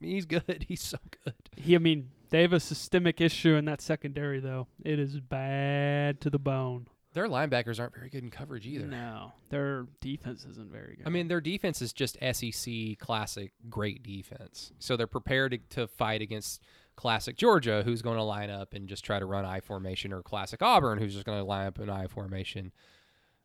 [0.00, 0.64] he's good.
[0.68, 1.34] He's so good.
[1.56, 4.66] He, I mean, they have a systemic issue in that secondary though.
[4.84, 6.88] It is bad to the bone.
[7.16, 8.84] Their linebackers aren't very good in coverage either.
[8.86, 11.06] No, their defense isn't very good.
[11.06, 14.70] I mean, their defense is just SEC classic great defense.
[14.80, 16.60] So they're prepared to, to fight against
[16.94, 20.22] classic Georgia, who's going to line up and just try to run I formation, or
[20.22, 22.70] classic Auburn, who's just going to line up in I formation,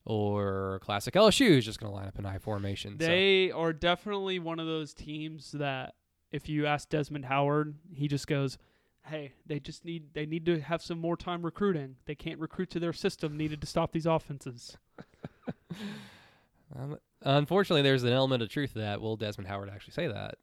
[0.04, 3.00] or classic LSU, who's just going to line up in I formation.
[3.00, 5.96] So- they are definitely one of those teams that
[6.30, 8.58] if you ask Desmond Howard, he just goes,
[9.06, 11.96] "Hey, they just need they need to have some more time recruiting.
[12.06, 14.78] They can't recruit to their system needed to stop these offenses."
[16.74, 19.02] Um, unfortunately, there's an element of truth to that.
[19.02, 20.36] Will Desmond Howard actually say that?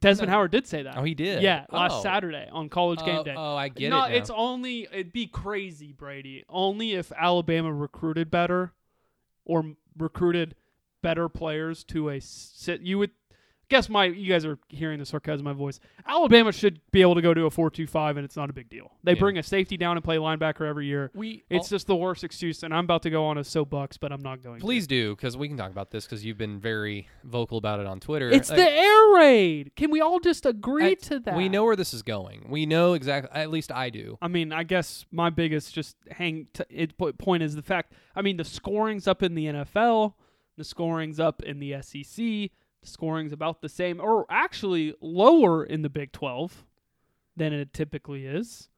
[0.00, 0.34] Desmond No.
[0.34, 0.96] Howard did say that.
[0.98, 1.42] Oh, he did.
[1.42, 2.02] Yeah, last Oh.
[2.02, 3.34] Saturday on College Game oh, Day.
[3.36, 4.08] Oh, I get no, it.
[4.10, 4.14] now.
[4.16, 6.44] it's only it'd be crazy, Brady.
[6.48, 8.72] Only if Alabama recruited better
[9.44, 10.56] or m- recruited
[11.02, 12.80] better players to a sit.
[12.80, 13.12] You would
[13.68, 15.80] guess my you guys are hearing the sarcasm in my voice.
[16.06, 18.92] Alabama should be able to go to a four-two-five, and it's not a big deal.
[19.02, 19.18] They Yeah.
[19.20, 21.10] bring a safety down and play linebacker every year.
[21.14, 21.42] we.
[21.50, 24.22] It's just the worst excuse, and I'm about to go on a soapbox, but I'm
[24.22, 24.60] not going.
[24.60, 24.64] to.
[24.64, 27.86] Please do, because we can talk about this because you've been very vocal about it
[27.86, 28.28] on Twitter.
[28.30, 29.72] It's Like, the air raid.
[29.76, 31.36] Can we all just agree I- to that?
[31.36, 32.46] We know where this is going.
[32.48, 33.30] We know exactly.
[33.38, 34.16] At least I do.
[34.22, 37.92] I mean, I guess my biggest just hang t- it, po- point is the fact.
[38.14, 40.14] I mean, the scoring's up in the NFL,
[40.56, 42.50] the scoring's up in the SEC,
[42.82, 46.64] scoring's about the same, or actually lower in the Big Twelve
[47.36, 48.68] than it typically is.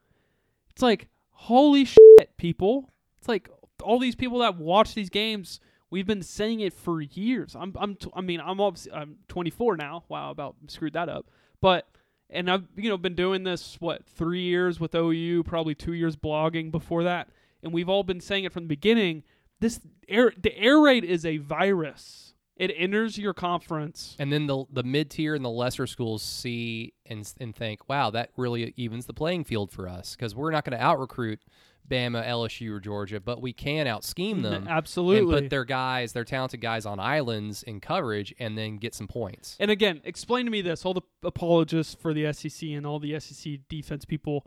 [0.71, 2.91] It's like holy shit, people!
[3.19, 3.51] It's like
[3.83, 5.61] all these people that watch these games.
[5.91, 7.57] We've been saying it for years.
[7.59, 10.05] I'm, I'm, t- I mean, I'm obviously, I'm 24 now.
[10.11, 11.31] Wow, about screwed that up.
[11.63, 11.89] But
[12.31, 16.17] and I've you know been doing this what three years with OU, probably two years
[16.17, 17.29] blogging before that,
[17.63, 19.23] and we've all been saying it from the beginning.
[19.61, 22.28] This air the air raid is a virus,
[22.59, 24.17] It enters your conference.
[24.19, 28.11] And then the the mid tier and the lesser schools see and and think, wow,
[28.11, 31.41] that really evens the playing field for us because we're not going to out recruit
[31.89, 34.53] Bama, LSU, or Georgia, but we can out scheme them.
[34.53, 35.43] And Absolutely.
[35.43, 39.57] put their guys, their talented guys, on islands in coverage, and then get some points.
[39.59, 43.19] And again, explain to me this: all the apologists for the SEC and all the
[43.19, 44.47] SEC defense people.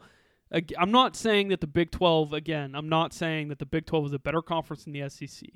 [0.78, 2.34] I'm not saying that the Big 12.
[2.34, 5.49] Again, I'm not saying that the Big 12 is a better conference than the SEC.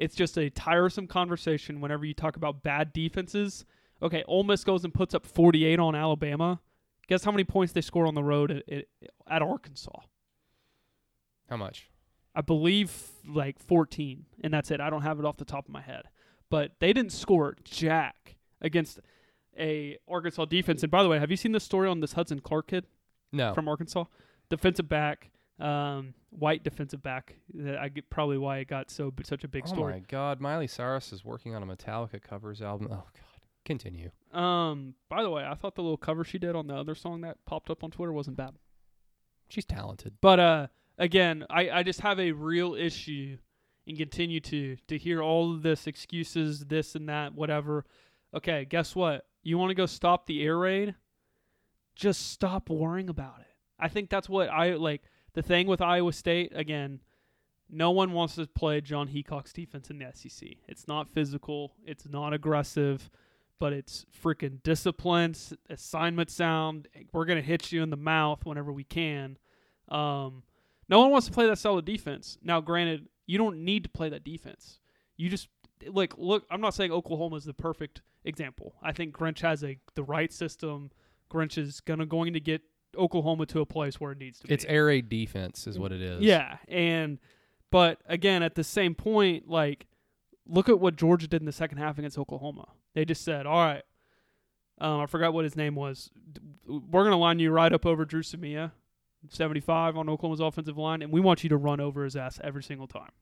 [0.00, 3.66] It's just a tiresome conversation whenever you talk about bad defenses.
[4.02, 6.60] Okay, Ole Miss goes and puts up 48 on Alabama.
[7.06, 8.84] Guess how many points they scored on the road at, at,
[9.28, 10.00] at Arkansas?
[11.50, 11.90] How much?
[12.34, 12.92] I believe
[13.28, 14.80] like 14, and that's it.
[14.80, 16.04] I don't have it off the top of my head,
[16.48, 19.00] but they didn't score jack against
[19.58, 20.82] a Arkansas defense.
[20.82, 22.86] And by the way, have you seen the story on this Hudson Clark kid
[23.32, 23.52] No.
[23.52, 24.04] from Arkansas,
[24.48, 25.30] defensive back,
[25.60, 27.34] um, white defensive back?
[27.54, 29.92] That I get probably why it got so such a big oh story.
[29.92, 32.88] Oh my God, Miley Cyrus is working on a Metallica covers album.
[32.90, 34.10] Oh God, continue.
[34.32, 37.20] Um, by the way, I thought the little cover she did on the other song
[37.22, 38.54] that popped up on Twitter wasn't bad.
[39.48, 40.14] She's talented.
[40.20, 40.66] But uh,
[40.98, 43.38] again, I, I just have a real issue
[43.86, 47.84] and continue to to hear all of this excuses, this and that, whatever.
[48.34, 49.26] Okay, guess what?
[49.42, 50.94] You want to go stop the air raid?
[51.96, 53.46] Just stop worrying about it.
[53.78, 55.02] I think that's what I like.
[55.32, 57.00] The thing with Iowa State again,
[57.68, 60.48] no one wants to play Jon Heacock's defense in the SEC.
[60.68, 61.74] It's not physical.
[61.84, 63.10] It's not aggressive.
[63.58, 65.34] But it's freaking discipline,
[65.68, 66.88] assignment sound.
[67.12, 69.36] We're gonna hit you in the mouth whenever we can.
[69.88, 70.44] Um,
[70.88, 72.38] no one wants to play that of defense.
[72.42, 74.80] Now, granted, you don't need to play that defense.
[75.16, 75.48] You just
[75.86, 76.44] like look.
[76.50, 78.74] I'm not saying Oklahoma is the perfect example.
[78.82, 80.90] I think Grinch has a the right system.
[81.30, 82.62] Grinch is gonna going to get
[82.96, 84.54] Oklahoma to a place where it needs to be.
[84.54, 86.22] It's air raid defense, is what it is.
[86.22, 87.18] Yeah, and
[87.70, 89.86] but again, at the same point, like
[90.46, 92.68] look at what Georgia did in the second half against Oklahoma.
[92.94, 93.82] They just said, "All right,
[94.78, 96.10] um, I forgot what his name was.
[96.66, 98.72] We're gonna line you right up over Drew Samia,
[99.28, 102.62] seventy-five on Oklahoma's offensive line, and we want you to run over his ass every
[102.62, 103.12] single time."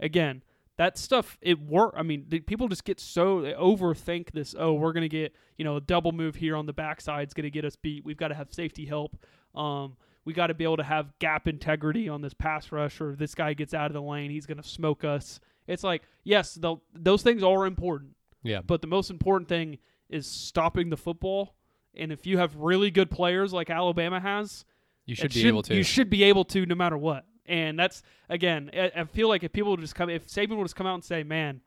[0.00, 0.42] Again,
[0.76, 1.94] that stuff it work.
[1.96, 4.54] I mean, the, people just get so they overthink this.
[4.58, 7.50] Oh, we're gonna get you know a double move here on the backside is gonna
[7.50, 8.04] get us beat.
[8.04, 9.16] We've got to have safety help.
[9.54, 13.14] Um, we got to be able to have gap integrity on this pass rush, or
[13.14, 15.38] this guy gets out of the lane, he's gonna smoke us.
[15.66, 16.58] It's like yes,
[16.94, 18.12] those things are important,
[18.42, 18.60] Yeah.
[18.66, 19.78] but the most important thing
[20.10, 21.54] is stopping the football.
[21.96, 24.64] And if you have really good players like Alabama has,
[25.06, 25.74] You should be should- able to.
[25.76, 27.24] You should be able to, no matter what.
[27.46, 30.64] And that's again, I, I feel like if people would just come, if Saban would
[30.64, 31.60] just come out and say, "Man,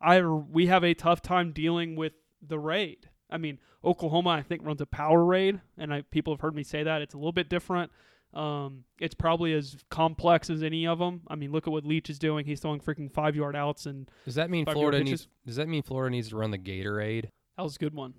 [0.00, 2.12] I we have a tough time dealing with
[2.46, 6.40] the raid." I mean, Oklahoma, I think runs a power raid, and I, people have
[6.40, 7.92] heard me say that it's a little bit different.
[8.34, 11.22] Um, it's probably as complex as any of them.
[11.28, 12.44] I mean, look at what Leach is doing.
[12.44, 15.28] He's throwing freaking five yard outs, and does that mean Florida needs?
[15.46, 17.28] Does that mean Florida needs to run the Gatorade?
[17.56, 18.14] that was a good one.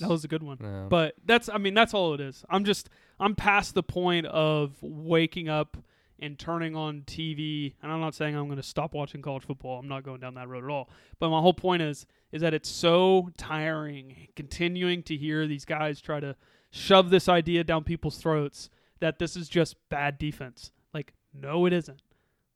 [0.00, 0.58] That was a good one.
[0.60, 0.86] No.
[0.88, 2.44] But that's I mean that's all it is.
[2.48, 2.88] I'm just
[3.20, 5.76] I'm past the point of waking up
[6.20, 7.74] and turning on TV.
[7.82, 9.78] And I'm not saying I'm going to stop watching college football.
[9.78, 10.90] I'm not going down that road at all.
[11.18, 16.00] But my whole point is is that it's so tiring continuing to hear these guys
[16.00, 16.36] try to
[16.70, 18.68] shove this idea down people's throats
[19.00, 20.72] that this is just bad defense.
[20.92, 22.02] Like no it isn't.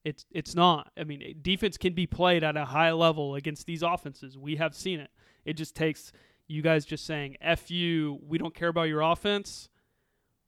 [0.04, 0.90] It's it's not.
[0.96, 4.36] I mean, defense can be played at a high level against these offenses.
[4.36, 5.10] We have seen it.
[5.44, 6.12] It just takes
[6.48, 9.68] you guys just saying "f you," we don't care about your offense.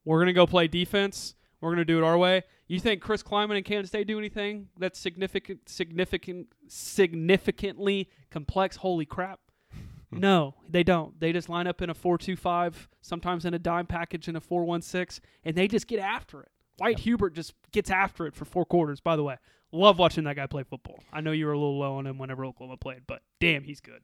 [0.05, 1.35] We're gonna go play defense.
[1.61, 2.43] We're gonna do it our way.
[2.67, 8.77] You think Chris Klieman and Kansas State do anything that's significant, significant, significantly complex?
[8.77, 9.41] Holy crap!
[10.11, 11.19] no, they don't.
[11.21, 15.21] They just line up in a four-two-five, sometimes in a dime package in a four-one-six,
[15.45, 16.49] and they just get after it.
[16.79, 19.01] Wyatt Hubert just gets after it for four quarters.
[19.01, 19.37] By the way,
[19.73, 21.01] love watching that guy play football.
[21.13, 23.81] I know you were a little low on him whenever Oklahoma played, but damn, he's
[23.81, 24.01] good.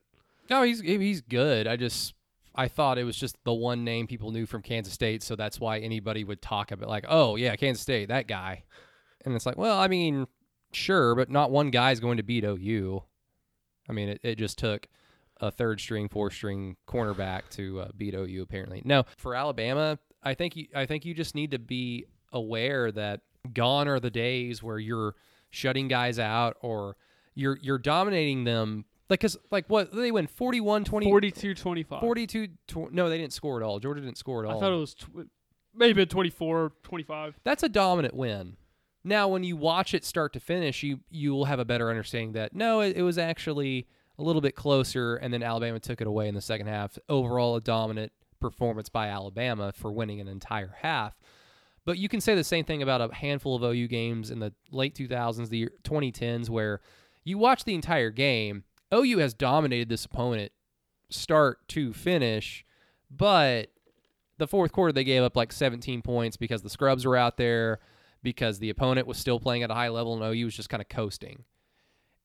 [0.48, 1.66] No, he's he's good.
[1.66, 2.14] I just
[2.54, 5.60] I thought it was just the one name people knew from Kansas State, so that's
[5.60, 8.64] why anybody would talk about like, oh yeah, Kansas State, that guy.
[9.24, 10.26] And it's like, well, I mean,
[10.72, 13.02] sure, but not one guy's going to beat OU.
[13.88, 14.88] I mean, it, it just took
[15.40, 18.42] a third string, fourth string cornerback to uh, beat OU.
[18.42, 19.04] Apparently, no.
[19.16, 23.20] For Alabama, I think you I think you just need to be aware that
[23.52, 25.14] gone are the days where you're
[25.50, 26.96] shutting guys out or
[27.34, 32.00] you're you're dominating them like cuz like what they win 41 20 42 25.
[32.00, 34.56] 42 tw- no they didn't score at all georgia didn't score at all.
[34.56, 35.28] I thought it was tw-
[35.74, 37.38] maybe 24, 25.
[37.44, 38.56] that's a dominant win
[39.04, 42.32] now when you watch it start to finish you you will have a better understanding
[42.32, 43.86] that no it, it was actually
[44.18, 47.56] a little bit closer and then alabama took it away in the second half overall
[47.56, 51.18] a dominant performance by alabama for winning an entire half
[51.86, 54.52] but you can say the same thing about a handful of ou games in the
[54.70, 56.80] late 2000s the year 2010s where
[57.24, 60.52] you watch the entire game OU has dominated this opponent
[61.08, 62.64] start to finish,
[63.10, 63.70] but
[64.38, 67.80] the fourth quarter they gave up like 17 points because the scrubs were out there,
[68.22, 70.80] because the opponent was still playing at a high level and OU was just kind
[70.80, 71.44] of coasting.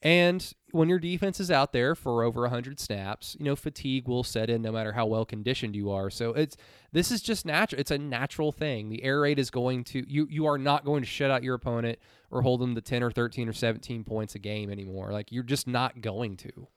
[0.05, 4.23] And when your defense is out there for over 100 snaps, you know, fatigue will
[4.23, 6.11] set in no matter how well conditioned you are.
[6.11, 6.55] So it's
[6.91, 7.79] this is just natural.
[7.79, 8.89] It's a natural thing.
[8.89, 11.55] The air raid is going to you you are not going to shut out your
[11.55, 11.97] opponent
[12.29, 15.11] or hold them to 10 or 13 or 17 points a game anymore.
[15.11, 16.67] Like you're just not going to.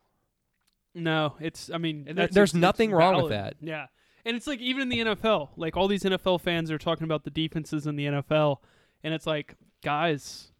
[0.94, 1.70] No, it's.
[1.70, 3.56] I mean, there's it's nothing wrong with that.
[3.60, 3.88] Yeah,
[4.24, 7.24] and it's like even in the NFL, like all these NFL fans are talking about
[7.24, 8.56] the defenses in the NFL,
[9.04, 9.54] and it's like,
[9.84, 10.50] guys,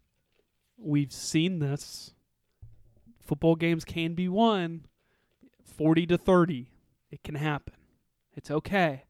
[0.77, 2.13] we've seen this.
[3.29, 4.85] Football games can be won,
[5.63, 6.71] forty to thirty.
[7.11, 7.75] It can happen.
[8.35, 9.03] It's okay.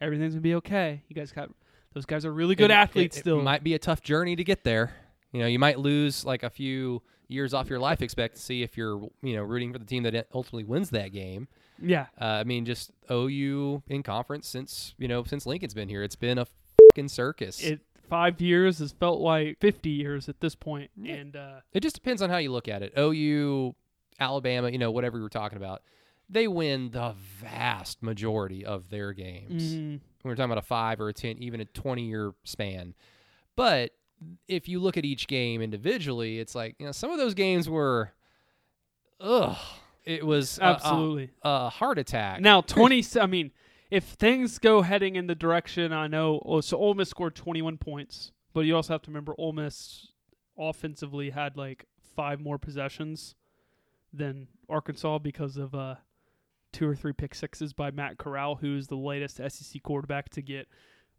[0.00, 1.02] Everything's gonna be okay.
[1.08, 1.50] You guys got
[1.92, 3.40] those guys are really good It- athletes it, still.
[3.40, 4.94] It might be a tough journey to get there.
[5.32, 9.00] You know, you might lose like a few years off your life expectancy if you're,
[9.20, 11.48] you know, rooting for the team that ultimately wins that game.
[11.82, 16.04] yeah, Uh, I mean, just OU in conference since you know since Lincoln's been here,
[16.04, 16.46] it's been a
[16.92, 17.60] fucking circus.
[17.64, 21.14] It, it five years has felt like fifty years at this point, Yeah.
[21.14, 22.92] and uh, it just depends on how you look at it.
[22.98, 23.74] OU,
[24.20, 25.82] Alabama, you know, whatever we were talking about,
[26.28, 29.74] they win the vast majority of their games.
[29.74, 32.94] mm, We're talking about a five or a ten, even a twenty-year span.
[33.54, 33.92] But
[34.48, 37.68] if you look at each game individually, it's like you know some of those games
[37.68, 38.12] were,
[39.20, 39.56] ugh,
[40.04, 41.30] it was a- a- absolutely.
[41.42, 42.40] a, heart attack.
[42.40, 43.04] Now twenty.
[43.20, 43.50] I mean,
[43.96, 47.62] if things go heading in the direction I know, oh, so Ole Miss scored twenty
[47.62, 50.08] one points, but you also have to remember Ole Miss
[50.58, 53.34] offensively had like five more possessions
[54.12, 55.94] than Arkansas because of uh
[56.72, 60.68] two or three pick sixes by Matt Corral, who's the latest SEC quarterback to get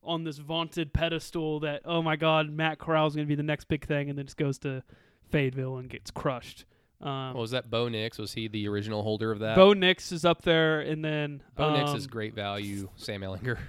[0.03, 3.41] on this vaunted pedestal that oh my God, Matt Corral is going to be the
[3.41, 4.83] next big thing, and then just goes to
[5.31, 6.65] Fayetteville and gets crushed.
[7.01, 8.17] Um, What was that Bo Nix?
[8.17, 9.55] Was he the original holder of that?
[9.55, 12.89] Bo Nix is up there, and then Bo Nix um, is great value.
[12.95, 13.57] Sam Ehlinger,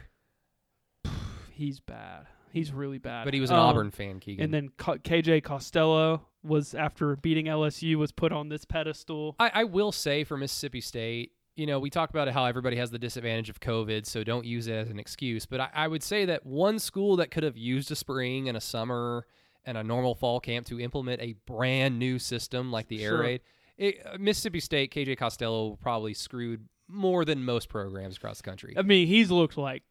[1.52, 2.26] He's bad.
[2.52, 3.24] He's really bad.
[3.24, 4.20] but he was an Um, Auburn fan.
[4.20, 4.44] Keegan.
[4.44, 9.36] And then Co- KJ Costello was after beating LSU was put on this pedestal.
[9.38, 12.90] I, I will say for Mississippi State, you know, we talk about how everybody has
[12.90, 15.44] the disadvantage of COVID, so don't use it as an excuse.
[15.44, 18.56] But I, I would say that one school that could have used a spring and
[18.56, 19.26] a summer
[19.64, 23.20] and a normal fall camp to implement a brand new system like the air Sure.
[23.20, 23.40] raid,
[23.76, 28.74] it, uh, Mississippi State, KJ Costello probably screwed more than most programs across the country.
[28.76, 29.82] I mean, he's looked like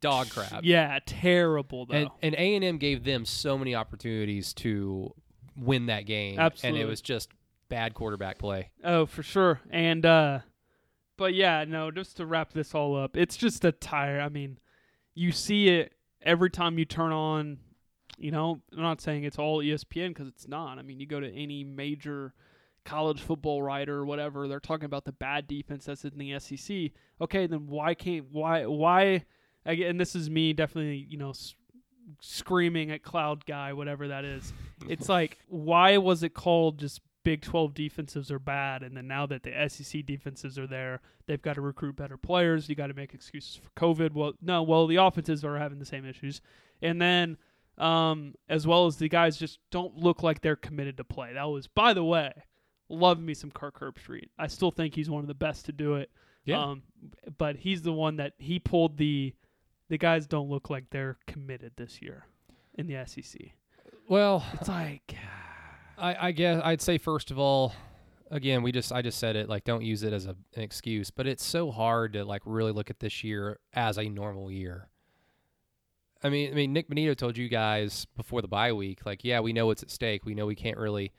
[0.00, 0.60] Dog crap.
[0.64, 2.12] Yeah, terrible though.
[2.22, 5.12] And A and M gave them so many opportunities to
[5.56, 7.30] win that game, and it was just
[7.68, 8.70] bad quarterback play.
[8.84, 9.60] oh, for sure.
[9.70, 10.40] And uh
[11.18, 14.18] but yeah, no, just to wrap this all up, it's just a tire.
[14.20, 14.58] I mean,
[15.14, 15.92] you see it
[16.22, 17.58] every time you turn on,
[18.22, 20.78] you know, I'm not saying it's all ESPN because it's not.
[20.78, 22.32] I mean, you go to any major
[22.84, 26.92] college football writer or whatever, they're talking about the bad defense that's in the SEC.
[27.20, 29.24] Okay, then why can't why why
[29.66, 31.54] again, and this is me definitely, you know, s-
[32.20, 34.52] screaming at cloud guy whatever that is.
[34.88, 39.26] It's like why was it called just Big 12 defenses are bad and then now
[39.26, 42.94] that the SEC defenses are there, they've got to recruit better players, you got to
[42.94, 44.12] make excuses for COVID.
[44.12, 46.40] Well, no, well the offenses are having the same issues.
[46.80, 47.36] And then
[47.78, 51.32] um as well as the guys just don't look like they're committed to play.
[51.32, 52.32] That was by the way,
[52.88, 54.28] love me some Kirk Herbstreit.
[54.38, 56.10] I still think he's one of the best to do it.
[56.44, 56.62] Yeah.
[56.62, 56.82] Um,
[57.38, 59.34] but he's the one that he pulled the.
[59.88, 62.24] The guys don't look like they're committed this year
[62.78, 63.38] in the SEC.
[64.08, 65.14] Well, It's like,
[65.98, 67.74] I, I guess I'd say first of all,
[68.30, 71.10] again, we just I just said it like don't use it as a, an excuse,
[71.10, 74.88] but it's so hard to like really look at this year as a normal year.
[76.22, 79.40] I mean, I mean, Nick Benito told you guys before the bye week, like, yeah,
[79.40, 80.24] we know what's at stake.
[80.24, 81.12] We know we can't really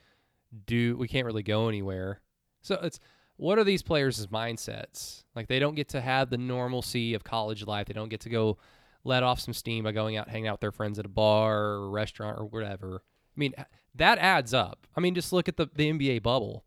[0.66, 2.22] do, we can't really go anywhere.
[2.62, 3.00] So it's
[3.36, 5.24] what are these players' mindsets?
[5.36, 7.88] Like, they don't get to have the normalcy of college life.
[7.88, 8.58] They don't get to go
[9.04, 11.60] let off some steam by going out, hanging out with their friends at a bar
[11.60, 13.04] or a restaurant or whatever.
[13.36, 13.54] I mean,
[13.96, 14.88] that adds up.
[14.96, 16.64] I mean, just look at the, the NBA bubble.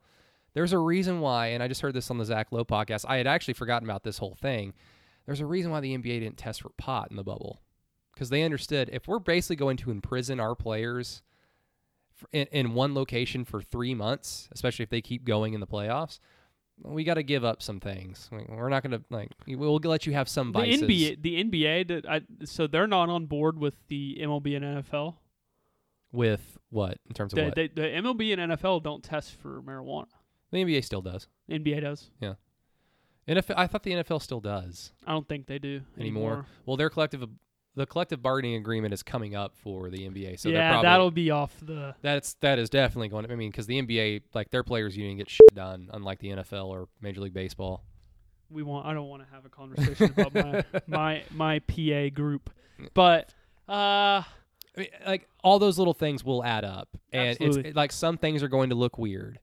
[0.53, 3.05] There's a reason why, and I just heard this on the Zach Lowe podcast.
[3.09, 4.75] I had actually forgotten about this whole thing.
[5.25, 7.61] There's a reason why the NBA didn't test for pot in the bubble
[8.17, 11.23] because they understood if we're basically going to imprison our players
[12.33, 16.19] in, in one location for three months, especially if they keep going in the playoffs,
[16.83, 18.29] we got to give up some things.
[18.33, 19.31] We- We're not going to like.
[19.47, 20.61] We'll let you have some the.
[20.61, 25.17] NBA, the NBA, did, I, so they're not on board with the MLB and NFL.
[26.13, 29.61] with what in terms of The, what they, the MLB and NFL don't test for
[29.63, 30.07] marijuana.
[30.51, 31.29] the NBA still does.
[31.51, 32.11] NBA does.
[32.21, 32.35] Yeah.
[33.29, 34.93] NFL, I thought the NFL still does.
[35.07, 36.23] I don't think they do Anymore.
[36.31, 36.47] anymore.
[36.65, 37.25] Well, their collective
[37.77, 40.41] the collective bargaining agreement is coming up for the NBA.
[40.41, 41.95] So yeah, probably, that'll be off the.
[42.01, 43.27] that's that is definitely going.
[43.27, 46.29] to I mean, because the NBA, like their players union gets shit done, unlike the
[46.29, 47.85] NFL or Major League Baseball.
[48.51, 48.87] We want.
[48.87, 52.51] I don't want to have a conversation about my my my PA group,
[52.95, 53.35] but
[53.69, 54.25] uh, I
[54.77, 57.71] mean, like all those little things will add up, and Absolutely.
[57.71, 59.39] it's like some things are going to look weird,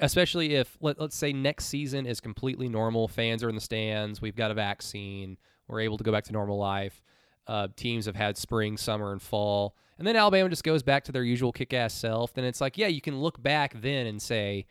[0.00, 3.06] especially if let, let's say next season is completely normal.
[3.06, 4.20] Fans are in the stands.
[4.20, 5.36] We've got a vaccine.
[5.68, 7.02] We're able to go back to normal life.
[7.48, 11.12] Uh, teams have had spring, summer, and fall, and then Alabama just goes back to
[11.12, 12.34] their usual kick-ass self.
[12.34, 14.66] Then it's like, yeah, you can look back then and say,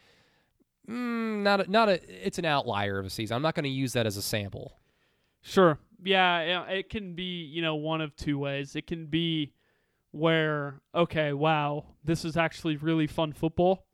[0.88, 3.36] mm, not a, not a, it's an outlier of a season.
[3.36, 4.78] I'm not going to use that as a sample.
[5.42, 5.80] Sure.
[6.04, 8.76] Yeah, it can be, you know, one of two ways.
[8.76, 9.54] It can be
[10.12, 13.86] where, okay, wow, this is actually really fun football.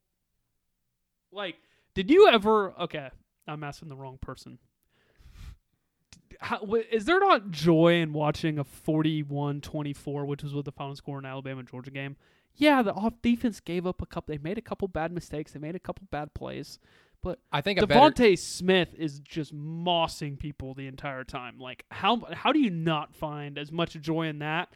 [1.32, 1.56] Like,
[1.96, 3.10] did you ever, okay,
[3.48, 4.60] I'm asking the wrong person.
[6.44, 11.18] How, is there not joy in watching a 41-24, which was what the final score
[11.18, 12.18] in Alabama Georgia game?
[12.56, 14.34] Yeah, the off defense gave up a couple.
[14.34, 15.54] They made a couple bad mistakes.
[15.54, 16.80] They made a couple bad plays.
[17.24, 21.58] But I think better, DeVonta Smith is just mossing people the entire time.
[21.58, 24.74] Like how how do you not find as much joy in that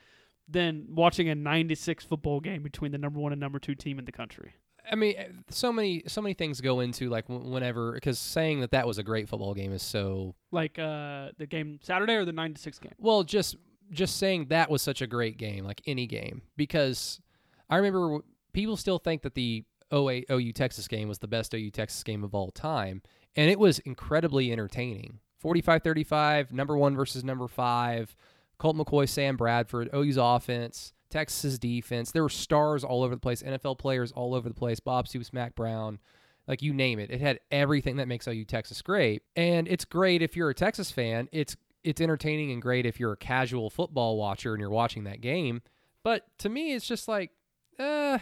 [0.48, 4.06] than watching a 96 football game between the number 1 and number 2 team in
[4.06, 4.54] the country?
[4.92, 8.72] I mean, eh, so many so many things go into like whenever because saying that
[8.72, 12.32] that was a great football game is so Like uh the game Saturday or the
[12.34, 12.94] nine to six game?
[12.98, 13.24] well.
[13.24, 13.58] Just
[13.92, 17.22] just saying that was such a great game, like any game, because
[17.70, 18.20] I remember
[18.54, 19.64] people still think that the
[19.94, 23.02] 08 OU Texas game was the best OU Texas game of all time,
[23.36, 25.20] and it was incredibly entertaining.
[25.44, 28.16] 45-35, number one versus number five.
[28.58, 32.12] Colt McCoy, Sam Bradford, OU's offense, Texas defense.
[32.12, 34.80] There were stars all over the place, NFL players all over the place.
[34.80, 36.00] Bob Stoops, Mack Brown,
[36.48, 37.12] like you name it.
[37.12, 40.92] It had everything that makes OU Texas great, and it's great if you're a Texas
[40.92, 41.30] fan.
[41.32, 45.22] It's it's entertaining and great if you're a casual football watcher and you're watching that
[45.22, 45.62] game.
[46.04, 47.32] But to me, it's just like,
[47.80, 48.18] uh,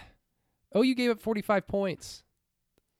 [0.75, 2.23] OU gave up 45 points.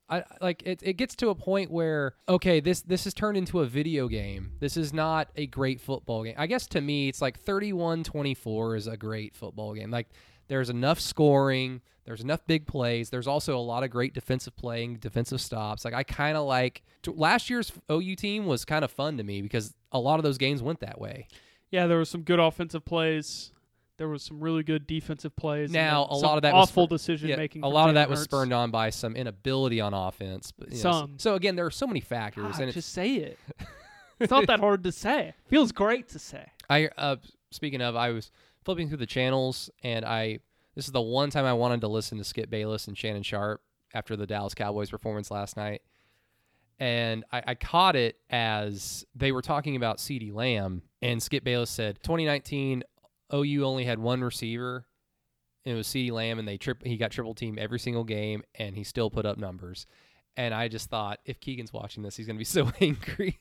[0.10, 0.82] I like it.
[0.84, 4.52] It gets to a point where okay, this this has turned into a video game.
[4.60, 6.36] This is not a great football game.
[6.38, 9.90] I guess to me, it's like 31-24 is a great football game.
[9.90, 10.10] Like
[10.48, 13.10] there's enough scoring, there's enough big plays.
[13.10, 15.84] There's also a lot of great defensive playing, defensive stops.
[15.84, 19.24] Like I kind of like t- last year's OU team was kind of fun to
[19.24, 21.28] me because a lot of those games went that way.
[21.72, 23.52] Yeah, there was some good offensive plays.
[23.98, 25.72] There was some really good defensive plays.
[25.72, 27.64] Now, a lot of that was awful decision Yeah, making.
[27.64, 30.52] a lot of that was spurned on by some inability on offense.
[30.52, 31.14] But, you know, Some.
[31.18, 33.40] so again, there are so many factors, God, and it's, just say it.
[34.18, 35.34] It's not that hard to say.
[35.50, 36.46] Feels great to say.
[36.70, 37.18] I uh,
[37.52, 38.32] speaking of, I was
[38.64, 40.40] flipping through the channels, and I
[40.74, 43.62] this is the one time I wanted to listen to Skip Bayless and Shannon Sharpe
[43.94, 45.82] after the Dallas Cowboys performance last night,
[46.80, 51.70] and I, I caught it as they were talking about CeeDee Lamb, and Skip Bayless
[51.70, 52.84] said 2019
[53.34, 54.86] OU only had one receiver.
[55.66, 56.84] And it was CeeDee Lamb, and they trip.
[56.86, 59.88] He got triple team every single game, and he still put up numbers.
[60.38, 63.36] And I just thought, if Keegan's watching this, he's gonna be so angry.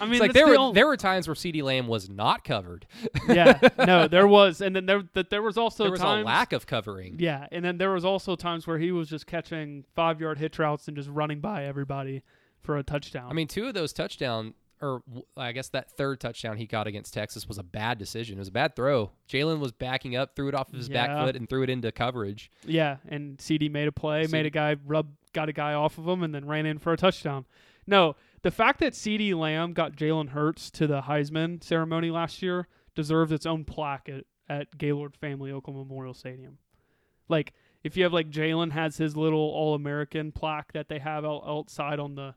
[0.00, 2.42] I mean, like there the were ol- there were times where CeeDee Lamb was not
[2.42, 2.86] covered.
[3.28, 6.26] yeah, no, there was, and then there that there was also there was times, a
[6.26, 7.16] lack of covering.
[7.20, 10.58] Yeah, and then there was also times where he was just catching five yard hitch
[10.58, 12.22] routes and just running by everybody
[12.62, 13.30] for a touchdown.
[13.30, 15.02] I mean, two of those touchdown, or
[15.36, 18.36] I guess that third touchdown he got against Texas was a bad decision.
[18.36, 19.10] It was a bad throw.
[19.28, 21.90] Jalen was backing up, threw it off of his back foot, and threw it into
[21.92, 22.50] coverage.
[22.64, 25.98] yeah, and CeeDee made a play, C- made a guy rub, got a guy off
[25.98, 27.44] of him, and then ran in for a touchdown.
[27.86, 32.68] No, the fact that CeeDee Lamb got Jalen Hurts to the Heisman ceremony last year
[32.94, 36.58] deserves its own plaque at, at Gaylord Family Oklahoma Memorial Stadium.
[37.28, 37.52] Like,
[37.84, 41.44] if you have like Jalen has his little All American plaque that they have out,
[41.46, 42.34] outside on the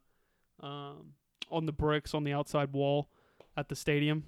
[0.66, 1.14] um,
[1.52, 3.10] on the bricks on the outside wall
[3.58, 4.26] at the stadium.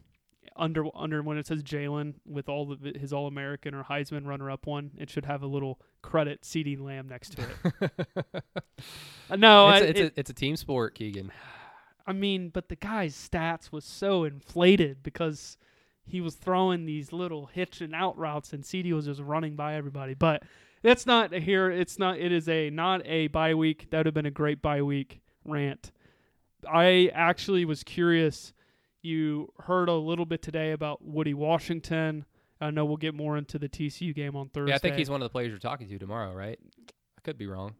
[0.57, 4.51] Under under when it says Jalen with all of his All American or Heisman runner
[4.51, 7.47] up one, it should have a little credit CeeDee Lamb next to
[7.81, 8.43] it.
[9.37, 11.31] No, it's, I, a, it's, it- a, it's a team sport, Keegan.
[12.05, 15.57] I mean, but the guy's stats was so inflated because
[16.05, 19.75] he was throwing these little hitch and out routes, and CeeDee was just running by
[19.75, 20.13] everybody.
[20.13, 20.43] But
[20.81, 21.71] that's not here.
[21.71, 22.17] It's not.
[22.19, 23.89] It is a not a bye week.
[23.89, 25.91] That would have been a great bye week rant.
[26.71, 28.53] I actually was curious.
[29.01, 32.25] You heard a little bit today about Woody Washington.
[32.61, 34.71] I know we'll get more into the TCU game on Thursday.
[34.71, 36.57] Yeah, I think he's one of the players you're talking to tomorrow, right?
[36.89, 37.75] I could be wrong.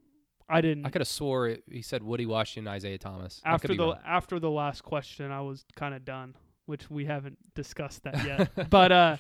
[0.50, 0.86] I didn't.
[0.86, 3.42] I could have swore it, he said Woody Washington, Isaiah Thomas.
[3.46, 4.00] After the wrong.
[4.06, 8.70] after the last question, I was kind of done, which we haven't discussed that yet.
[8.70, 9.18] but uh,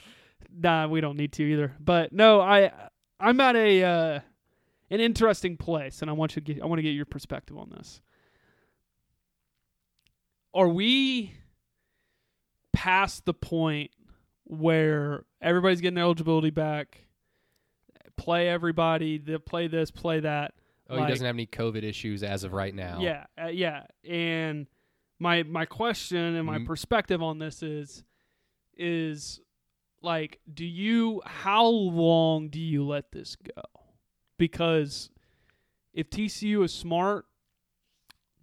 [0.53, 1.74] nah, we don't need to either.
[1.80, 2.72] But no, I
[3.20, 4.20] I'm at a uh,
[4.89, 7.57] an interesting place, and I want you to get I want to get your perspective
[7.57, 8.01] on this.
[10.54, 11.34] Are we
[12.74, 13.91] past the point
[14.45, 17.06] where everybody's getting eligibility back,
[18.18, 20.54] play everybody, they play this, play that.
[20.89, 22.99] Oh, Like- he doesn't have any COVID issues as of right now.
[23.01, 23.86] Yeah, uh, yeah.
[24.08, 24.68] And
[25.20, 26.66] my my question and my Mm.
[26.66, 28.04] perspective on this is
[28.76, 29.39] is
[30.01, 33.62] like do you how long do you let this go?
[34.38, 35.10] Because
[35.93, 37.26] if TCU is smart,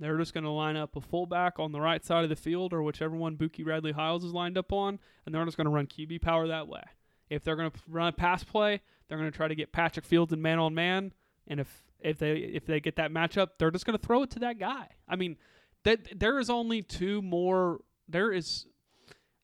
[0.00, 2.72] they're just going to line up a fullback on the right side of the field
[2.72, 5.70] or whichever one Bookie Radley Hiles is lined up on, and they're just going to
[5.70, 6.82] run QB power that way.
[7.28, 10.04] If they're going to run a pass play, they're going to try to get Patrick
[10.04, 11.12] Fields in man on man,
[11.46, 14.30] and if if they if they get that matchup, they're just going to throw it
[14.30, 14.88] to that guy.
[15.06, 15.36] I mean,
[15.84, 17.80] that there is only two more.
[18.08, 18.66] There is,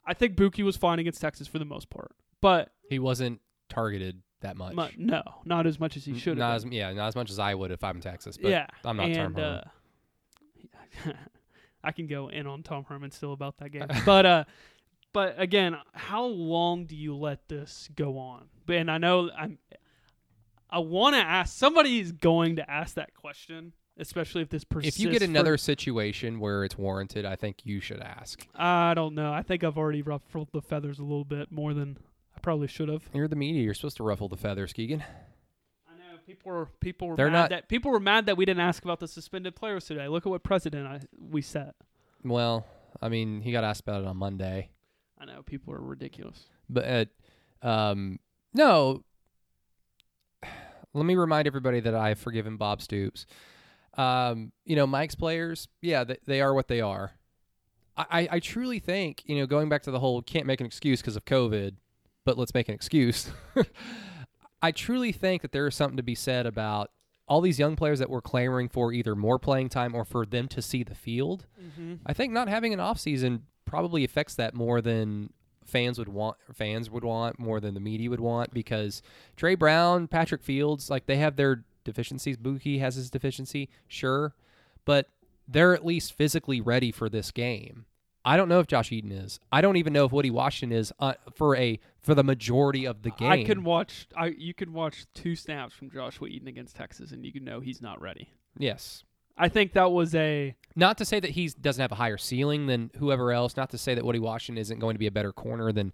[0.05, 4.23] I think Bookie was fine against Texas for the most part, but He wasn't targeted
[4.41, 4.75] that much.
[4.75, 6.65] mu- no, not as much as he should Not have.
[6.67, 8.37] as yeah, not as much as I would if I'm in Texas.
[8.37, 9.61] But yeah, I'm not and, uh,
[11.84, 14.44] I can go in on Tom Herman still about that game, but uh,
[15.12, 18.47] but again, how long do you let this go on?
[18.68, 19.59] And I know I'm.
[20.68, 21.57] I want to ask.
[21.57, 24.99] somebody is going to ask that question, especially if this persists.
[24.99, 28.47] if you get for- another situation where it's warranted, I think you should ask.
[28.55, 29.32] I don't know.
[29.32, 31.99] I think I've already ruffled the feathers a little bit more than
[32.36, 33.09] I probably should have.
[33.14, 33.62] You're the media.
[33.62, 35.05] You're supposed to ruffle the feathers, Keegan.
[36.27, 38.85] People were people were They're mad not- that people were mad that we didn't ask
[38.85, 40.09] about the suspended players today.
[40.09, 41.74] Look at what precedent I we set.
[42.24, 42.66] Well,
[43.01, 44.70] I mean, he got asked about it on Monday,
[45.18, 46.47] I know people are ridiculous.
[46.68, 47.09] but
[47.62, 48.18] uh, um,
[48.53, 49.05] no.
[50.95, 53.27] Let me remind everybody that I have forgiven Bob Stoops.
[53.99, 57.12] Um, you know, Mike's players, yeah, they, they are what they are.
[57.97, 60.66] I, I, I truly think, you know, going back to the whole can't make an
[60.66, 61.74] excuse because of COVID,
[62.24, 63.31] but let's make an excuse.
[64.67, 66.91] I truly think that there is something to be said about
[67.29, 70.49] all these young players that we're clamoring for either more playing time or for them
[70.49, 71.47] to see the field.
[71.62, 71.95] Mm-hmm.
[72.05, 75.33] I think not having an off season probably affects that more than
[75.64, 79.03] fans would want fans would want more than the media would want because
[79.37, 82.37] Tre Brown, Patrick Fields, like they have their deficiencies.
[82.37, 84.35] Bookie has his deficiency, sure,
[84.85, 85.11] but
[85.47, 87.87] they're at least physically ready for this game.
[88.27, 89.39] I don't know if Josh Eaton is.
[89.53, 93.03] I don't even know if Woody Washington is uh, for a for the majority of
[93.03, 93.31] the game.
[93.31, 94.09] I can watch.
[94.16, 97.61] I you can watch two snaps from Joshua Eaton against Texas, and you can know
[97.61, 98.29] he's not ready.
[98.59, 99.05] yes.
[99.39, 102.68] I think that was a Not to say that he doesn't have a higher ceiling
[102.68, 103.55] than whoever else.
[103.55, 105.93] Not to say that Woody Washington isn't going to be a better corner than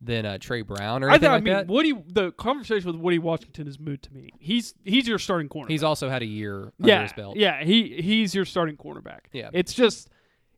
[0.00, 1.32] than uh, Tre Brown or I anything thought.
[1.32, 1.66] like I mean, that.
[1.66, 1.92] Woody.
[1.92, 4.30] The conversation with Woody Washington is moot to me.
[4.38, 5.68] He's he's your starting corner.
[5.68, 7.36] He's also had a year under yeah his belt.
[7.36, 7.62] yeah.
[7.62, 9.20] He he's your starting cornerback.
[9.32, 9.50] Yeah.
[9.52, 10.08] It's just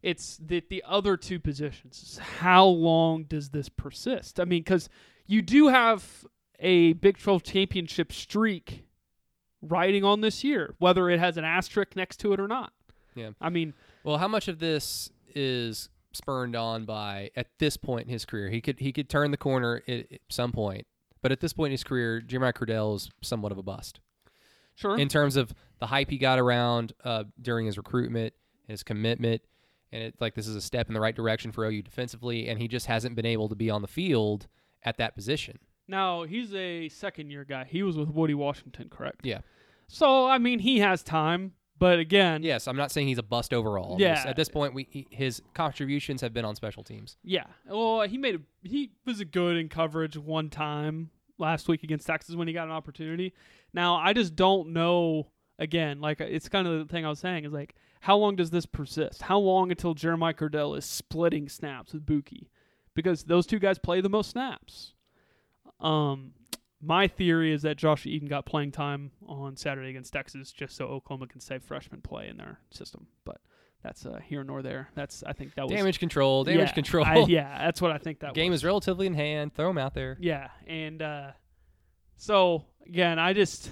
[0.03, 2.19] it's the the other two positions.
[2.39, 4.41] How long does this persist?
[4.41, 4.89] I mean, because
[5.27, 6.27] you do have
[6.59, 8.85] a Big Twelve championship streak
[9.63, 12.73] riding on this year, whether it has an asterisk next to it or not.
[13.15, 13.31] Yeah.
[13.41, 13.75] I mean,
[14.05, 18.49] Well, how much of this is spurned on by at this point in his career?
[18.49, 20.87] He could he could turn the corner at, at some point,
[21.23, 24.01] but at this point in his career, Jeremiah Criddell is somewhat of a bust
[24.77, 24.99] sure.
[24.99, 28.33] in terms of the hype he got around uh, during his recruitment,
[28.67, 29.43] his commitment,
[29.93, 32.59] and it's like this is a step in the right direction for OU defensively, and
[32.61, 34.47] he just hasn't been able to be on the field
[34.82, 35.59] at that position.
[35.88, 37.64] Now he's a second year guy.
[37.64, 39.20] He was with Woody Washington, correct?
[39.24, 39.41] Yeah.
[39.88, 43.53] So I mean, he has time, but again, Yes, I'm not saying he's a bust
[43.53, 43.97] overall.
[43.99, 44.14] Yeah.
[44.14, 47.16] just- at this point, we he, his contributions have been on special teams.
[47.24, 47.45] yeah.
[47.66, 52.07] Well, he made a, he was a good in coverage one time last week against
[52.07, 53.32] Texas when he got an opportunity.
[53.72, 55.26] Now I just don't know.
[55.59, 58.51] Again, like it's kind of the thing I was saying is like, how long does
[58.51, 59.23] this persist?
[59.23, 62.51] How long until Jeremiah Criddell is splitting snaps with Bookie?
[62.95, 64.95] Because those two guys play the most snaps.
[65.81, 66.33] Um,
[66.83, 70.87] my theory is that Josh Eaton got playing time on Saturday against Texas just so
[70.87, 73.07] Oklahoma can save freshman play in their system.
[73.25, 73.39] But
[73.83, 74.89] that's uh, here nor there.
[74.95, 77.05] That's I think that was Damage control, damage yeah, control.
[77.05, 78.61] I- yeah, that's what I think that Game was.
[78.61, 79.55] is relatively in hand.
[79.55, 80.17] Throw him out there.
[80.21, 81.31] Yeah, and uh,
[82.17, 83.71] so again, I just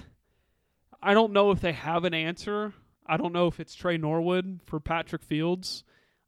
[1.01, 2.73] I don't know if they have an answer.
[3.09, 5.83] I don't know if it's Tre Norwood for Patrick Fields.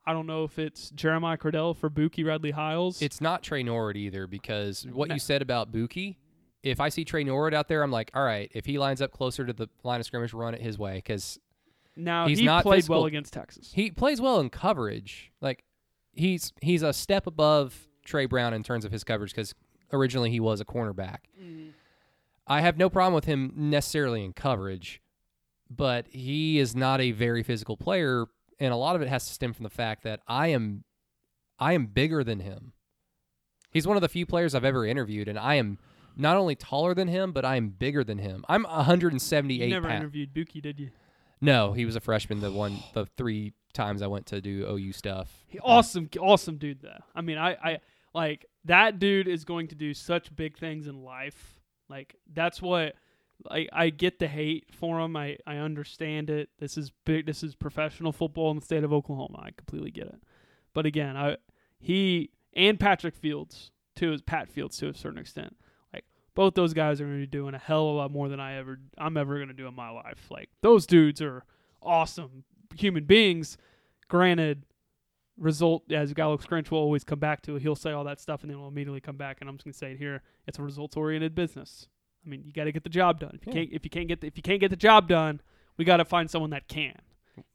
[0.05, 3.01] I don't know if it's Jeremiah Criddell for Bookie Radley Hiles.
[3.01, 5.13] It's not Tre Norwood either because what No.
[5.15, 6.17] you said about Bookie,
[6.63, 9.11] if I see Tre Norwood out there, I'm like, all right, if he lines up
[9.11, 11.39] closer to the line of scrimmage, run it his way because
[11.95, 12.97] now he's he not played physical.
[12.97, 13.71] well against Texas.
[13.73, 15.31] he plays well in coverage.
[15.39, 15.63] Like
[16.13, 19.53] he's he's a step above Tre Brown in terms of his coverage because
[19.93, 21.17] originally he was a cornerback.
[21.39, 21.69] Mm-hmm.
[22.47, 24.99] I have no problem with him necessarily in coverage,
[25.75, 28.25] but he is not a very physical player,
[28.59, 30.83] and a lot of it has to stem from the fact that I am
[31.59, 32.73] I am bigger than him.
[33.71, 35.77] He's one of the few players I've ever interviewed, and I am
[36.17, 38.43] not only taller than him, but I am bigger than him.
[38.49, 39.99] I'm 178 You never pounds.
[40.01, 40.89] interviewed Bookie, did you?
[41.39, 42.41] No, he was a freshman.
[42.41, 45.29] The one, the three times I went to do OU stuff.
[45.47, 46.99] He, awesome, awesome dude though.
[47.15, 47.79] I mean, I, I
[48.13, 51.59] like that dude is going to do such big things in life.
[51.89, 52.95] Like that's what
[53.49, 55.15] I I get the hate for him.
[55.15, 56.49] I I understand it.
[56.59, 57.25] This is big.
[57.25, 59.39] This is professional football in the state of Oklahoma.
[59.43, 60.21] I completely get it.
[60.73, 61.37] But again, I
[61.79, 65.55] he and Patrick Fields to his Pat Fields to a certain extent.
[65.93, 68.29] Like both those guys are going to be doing a hell of a lot more
[68.29, 70.27] than I ever I'm ever going to do in my life.
[70.29, 71.43] Like those dudes are
[71.81, 72.43] awesome
[72.75, 73.57] human beings.
[74.07, 74.65] Granted,
[75.37, 77.55] result as Alex Grinch will always come back to.
[77.55, 79.73] He'll say all that stuff and then we'll immediately come back and I'm just gonna
[79.73, 80.21] say it here.
[80.47, 81.87] It's a results oriented business.
[82.25, 83.31] I mean, you got to get the job done.
[83.41, 83.59] If you Yeah.
[83.61, 85.41] can't, if you can't get, the, if you can't get the job done,
[85.77, 86.95] we got to find someone that can.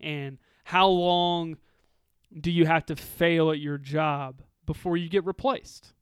[0.00, 1.56] And how long
[2.40, 5.92] do you have to fail at your job before you get replaced?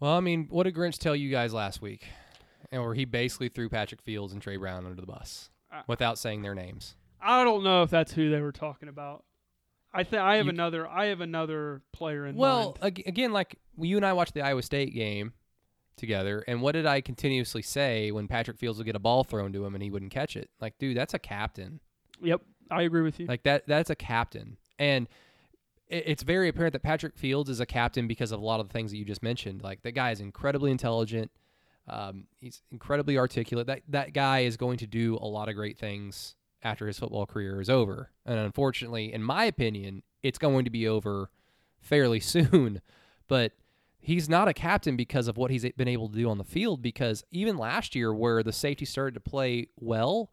[0.00, 2.06] Well, I mean, what did Grinch tell you guys last week?
[2.70, 5.50] And where he basically threw Patrick Fields and Tre Brown under the bus
[5.86, 6.94] without saying their names.
[7.20, 9.24] I don't know if that's who they were talking about.
[9.92, 10.86] I think I have You- another.
[10.86, 12.98] I have another player in Well, mind.
[12.98, 15.32] ag- again, like you and I watched the Iowa State game
[15.98, 19.52] together, and what did I continuously say when Patrick Fields would get a ball thrown
[19.52, 20.50] to him and he wouldn't catch it?
[20.60, 21.80] Like, dude, that's a captain.
[22.22, 23.26] Yep, I agree with you.
[23.26, 24.56] Like that that's a captain.
[24.78, 25.08] And
[25.88, 28.72] it's very apparent that Patrick Fields is a captain because of a lot of the
[28.72, 29.62] things that you just mentioned.
[29.62, 31.30] Like that guy is incredibly intelligent.
[31.88, 33.66] Um, he's incredibly articulate.
[33.66, 37.26] That that guy is going to do a lot of great things after his football
[37.26, 38.10] career is over.
[38.26, 41.30] And unfortunately, in my opinion, it's going to be over
[41.80, 42.80] fairly soon.
[43.28, 43.52] But
[44.00, 46.82] he's not a captain because of what he's been able to do on the field.
[46.82, 50.30] Because even last year, where the safety started to play well,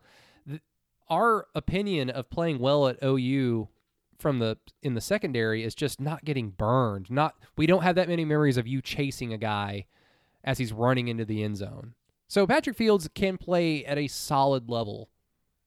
[0.48, 0.62] th-
[1.10, 3.70] our opinion of playing well at OU
[4.18, 7.10] from the in the secondary is just not getting burned.
[7.10, 9.86] Not we don't have that many memories of you chasing a guy
[10.44, 11.94] as he's running into the end zone.
[12.28, 15.10] So Patrick Fields can play at a solid level.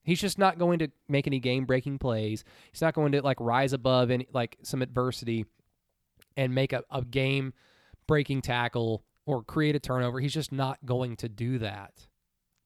[0.03, 2.43] He's just not going to make any game breaking plays.
[2.73, 5.45] He's not going to like rise above any like some adversity
[6.37, 7.53] and make a, a game
[8.09, 10.19] breaking tackle or create a turnover.
[10.19, 12.09] He's just not going to do that.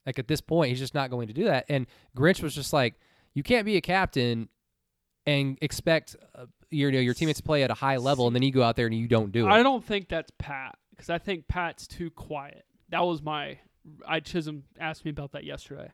[0.06, 1.66] Like at this point, he's just not going to do that.
[1.68, 1.86] And
[2.16, 2.94] Grinch was just like,
[3.34, 4.48] you can't be a captain
[5.26, 8.34] and expect uh, your you know, your teammates to play at a high level, and
[8.34, 9.50] then you go out there and you don't do it.
[9.50, 12.64] I don't think that's Pat because I think Pat's too quiet.
[12.88, 13.58] That was my.
[14.06, 15.92] I Chisholm asked me about that yesterday.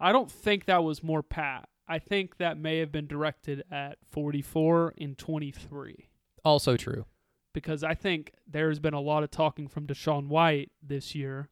[0.00, 1.68] I don't think that was more Pat.
[1.88, 6.08] I think that may have been directed at 44 and 23
[6.44, 7.04] also true.
[7.58, 11.48] Because I think there's been a lot of talking from DaShaun White this year.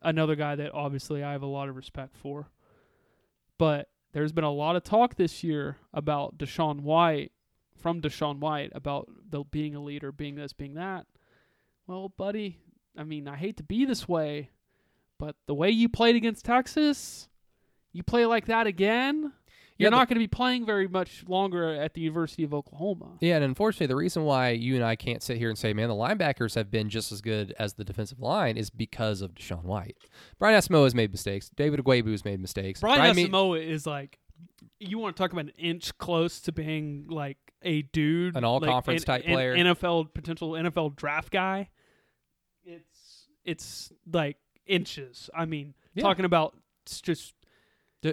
[0.00, 2.48] Another guy that obviously I have a lot of respect for.
[3.58, 7.32] But there's been a lot of talk this year about DaShaun White,
[7.76, 11.04] from DaShaun White, about the being a leader, being this, being that.
[11.86, 12.56] Well, buddy,
[12.96, 14.48] I mean, I hate to be this way,
[15.18, 17.28] but the way you played against Texas,
[17.92, 19.34] you play like that again,
[19.80, 23.16] you're but- not going to be playing very much longer at the University of Oklahoma.
[23.20, 25.88] Yeah, and unfortunately, the reason why you and I can't sit here and say, man,
[25.88, 29.64] the linebackers have been just as good as the defensive line is because of DaShaun
[29.64, 29.96] White.
[30.38, 31.50] Brian Asamoah has made mistakes.
[31.56, 32.80] David Ugwoegbu has made mistakes.
[32.80, 34.18] Brian Me- Asamoah is like,
[34.78, 39.06] you want to talk about an inch close to being like a dude, An all-conference
[39.06, 39.54] like, type player.
[39.54, 41.68] NFL potential NFL draft guy.
[42.64, 45.28] It's it's like inches.
[45.34, 46.02] I mean, Yeah.
[46.02, 46.56] talking about
[46.86, 47.34] it's just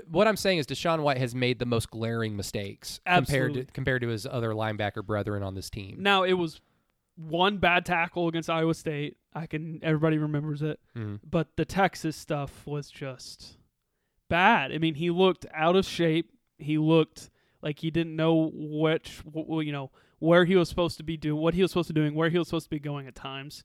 [0.09, 4.01] What I'm saying is DaShaun White has made the most glaring mistakes compared to compared
[4.01, 5.97] to his other linebacker brethren on this team.
[5.99, 6.59] now it was
[7.15, 9.17] one bad tackle against Iowa State.
[9.33, 11.19] I can everybody remembers it, Mhm.
[11.27, 13.57] but the Texas stuff was just
[14.29, 14.71] bad.
[14.71, 16.31] I mean, he looked out of shape.
[16.57, 17.29] He looked
[17.61, 21.41] like he didn't know which, wh- you know, where he was supposed to be doing,
[21.41, 23.15] what he was supposed to be doing, where he was supposed to be going at
[23.15, 23.63] times.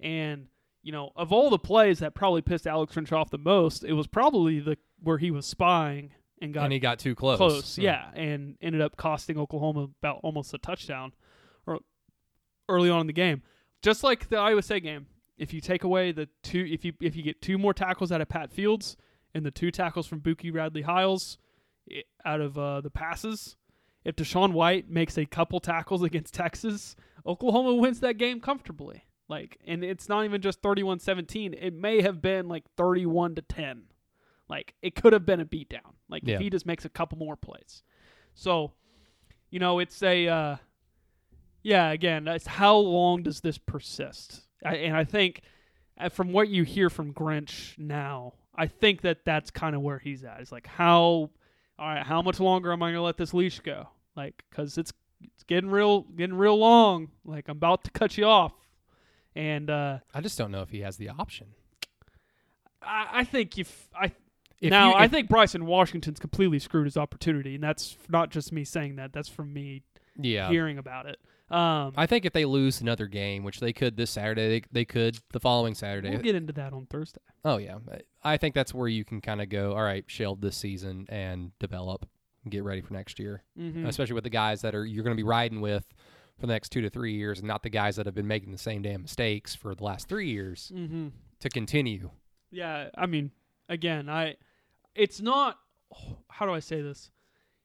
[0.00, 0.48] And
[0.88, 3.92] you know, of all the plays that probably pissed Alex Grinch off the most, it
[3.92, 7.36] was probably the where he was spying and got and he got too close.
[7.36, 11.12] close, yeah, and ended up costing Oklahoma about almost a touchdown
[11.66, 11.80] or
[12.70, 13.42] early on in the game.
[13.82, 17.14] Just like the Iowa State game, if you take away the two, if you if
[17.14, 18.96] you get two more tackles out of Pat Fields
[19.34, 21.36] and the two tackles from Bookie Radley Hiles
[21.92, 23.58] i- out of uh, the passes,
[24.06, 29.04] if DaShaun White makes a couple tackles against Texas, Oklahoma wins that game comfortably.
[29.28, 31.54] Like, and it's not even just 31-17.
[31.60, 33.82] It may have been like 31 to 10.
[34.48, 35.92] Like, it could have been a beatdown.
[36.08, 36.36] Like, Yeah.
[36.36, 37.82] if he just makes a couple more plays.
[38.34, 38.72] So,
[39.50, 40.56] you know, it's a, uh,
[41.62, 44.46] yeah, again, it's how long does this persist?
[44.64, 45.42] I, and I think
[45.98, 49.98] uh, from what you hear from Grinch now, I think that that's kind of where
[49.98, 50.40] he's at.
[50.40, 51.30] It's like, how, all
[51.78, 53.88] right, how much longer am I going to let this leash go?
[54.16, 57.08] Like, because it's, it's getting real, getting real long.
[57.24, 58.52] Like, I'm about to cut you off.
[59.36, 61.48] And uh, I just don't know if he has the option.
[62.82, 64.12] I, I think if I
[64.60, 68.30] If now you- I if- think Bryson Washington's completely screwed his opportunity, and that's not
[68.30, 69.12] just me saying that.
[69.12, 69.82] That's from me
[70.16, 70.48] Yeah.
[70.48, 71.18] hearing about it.
[71.50, 74.84] Um, I think if they lose another game, which they could this Saturday, they, they
[74.84, 76.10] could the following Saturday.
[76.10, 77.22] we'll get into that on Thursday.
[77.44, 77.78] oh yeah,
[78.22, 79.72] I think that's where you can kind of go.
[79.72, 82.06] All right, shield this season and develop,
[82.44, 83.42] and get ready for next year.
[83.58, 83.86] Mm-hmm.
[83.86, 85.86] Especially with the guys that are you're going to be riding with
[86.38, 88.52] for the next two to three years, and not the guys that have been making
[88.52, 91.08] the same damn mistakes for the last three years mm-hmm.
[91.40, 92.10] to continue.
[92.50, 93.32] Yeah, I mean,
[93.68, 94.36] again, I
[94.94, 95.58] it's not
[96.30, 97.10] how do I say this?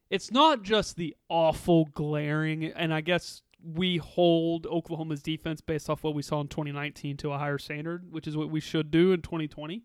[0.10, 6.04] It's not just the awful glaring and I guess we hold Oklahoma's defense based off
[6.04, 9.14] what we saw in 2019 to a higher standard, which is what we should do
[9.14, 9.84] in 2020.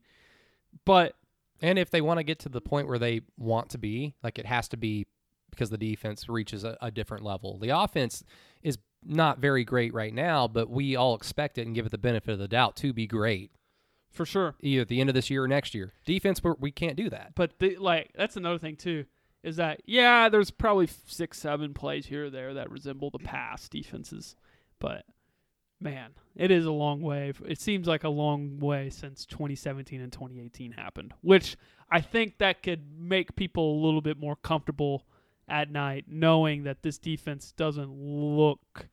[0.85, 1.15] But
[1.61, 4.39] And if they want to get to the point where they want to be, like
[4.39, 5.07] it has to be
[5.59, 7.59] because the defense reaches a, a different level.
[7.59, 8.23] The offense
[8.63, 11.99] is not very great right now, but we all expect it and give it the
[11.99, 13.51] benefit of the doubt to be great
[14.09, 15.93] for sure, either at the end of this year or next year.
[16.07, 17.33] Defense, we can't do that.
[17.35, 19.05] but the, like that's another thing too
[19.43, 23.73] is that yeah, there's probably six, seven plays here or there that resemble the past
[23.73, 24.37] defenses,
[24.79, 25.05] but
[25.81, 27.33] man, it is a long way.
[27.47, 31.57] It seems like a long way since 2017 and 2018 happened, which
[31.91, 35.07] I think that could make people a little bit more comfortable
[35.49, 38.89] at night knowing that this defense doesn't look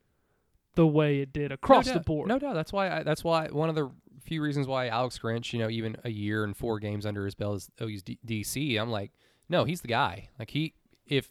[0.74, 2.28] the way it did across no the board.
[2.28, 2.54] No doubt.
[2.54, 2.98] That's why.
[2.98, 3.90] I, that's why one of the
[4.22, 7.34] few reasons why Alex Grinch, you know, even a year and four games under his
[7.34, 9.12] belt as OU's oh, D- DC, I'm like,
[9.48, 10.28] no, he's the guy.
[10.38, 10.74] Like he,
[11.06, 11.30] if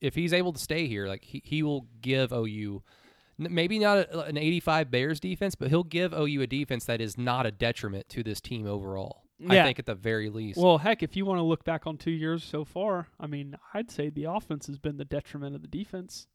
[0.00, 2.82] if he's able to stay here, like he, he will give OU
[3.38, 7.18] maybe not a, an 85 Bears defense, but he'll give OU a defense that is
[7.18, 9.23] not a detriment to this team overall.
[9.48, 10.58] I think at the very least.
[10.58, 13.56] Well, heck, if you want to look back on two years so far, I mean,
[13.72, 16.28] I'd say the offense has been the detriment of the defense.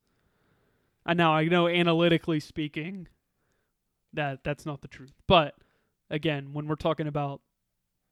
[1.06, 3.08] And now I know analytically speaking
[4.14, 5.14] that that's not the truth.
[5.28, 5.56] But
[6.10, 7.42] again, when we're talking about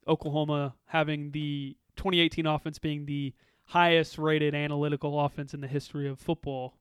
[0.08, 3.34] Oklahoma having the 2018 offense being the
[3.66, 6.78] highest rated analytical offense in the history of football,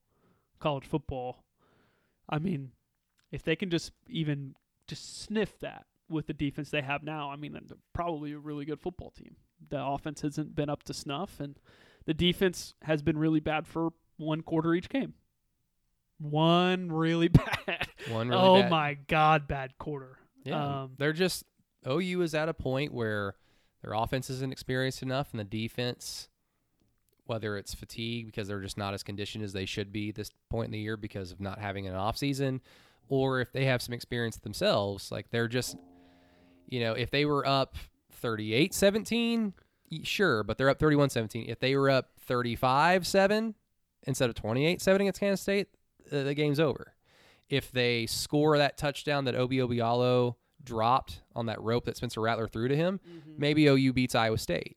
[0.61, 1.45] college football,
[2.29, 2.71] I mean,
[3.33, 4.55] if they can just even
[4.87, 8.65] just sniff that with the defense they have now, I mean, they're probably a really
[8.65, 9.37] good football team.
[9.69, 11.59] The offense hasn't been up to snuff, and
[12.05, 15.15] the defense has been really bad for one quarter each game.
[16.19, 17.29] One really
[17.67, 17.89] bad.
[18.09, 20.19] One really oh bad- my god, bad quarter.
[20.45, 21.45] Yeah, Um, they're just
[21.87, 23.35] OU is at a point where
[23.83, 26.29] their offense isn't experienced enough, and the defense,
[27.25, 30.67] whether it's fatigue because they're just not as conditioned as they should be this point
[30.67, 32.61] in the year because of not having an off season,
[33.09, 35.77] or if they have some experience themselves, like they're just,
[36.67, 37.77] you know, if they were up
[38.23, 39.53] 38-17,
[40.03, 41.49] sure, but they're up 31-17.
[41.49, 43.55] If they were up 35-7
[44.05, 45.69] instead of 28-7 against Kansas State,
[46.13, 46.97] uh, the game's over
[47.49, 52.49] if they score that touchdown that Obi Obialo dropped on that rope that Spencer Rattler
[52.49, 53.01] threw to him,
[53.39, 54.77] maybe OU beats Iowa State.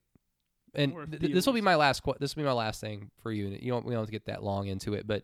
[0.75, 2.03] And th- this will be my last.
[2.03, 3.57] Qu- this will be my last thing for you.
[3.59, 3.85] You don't.
[3.85, 5.23] We don't have to get that long into it, but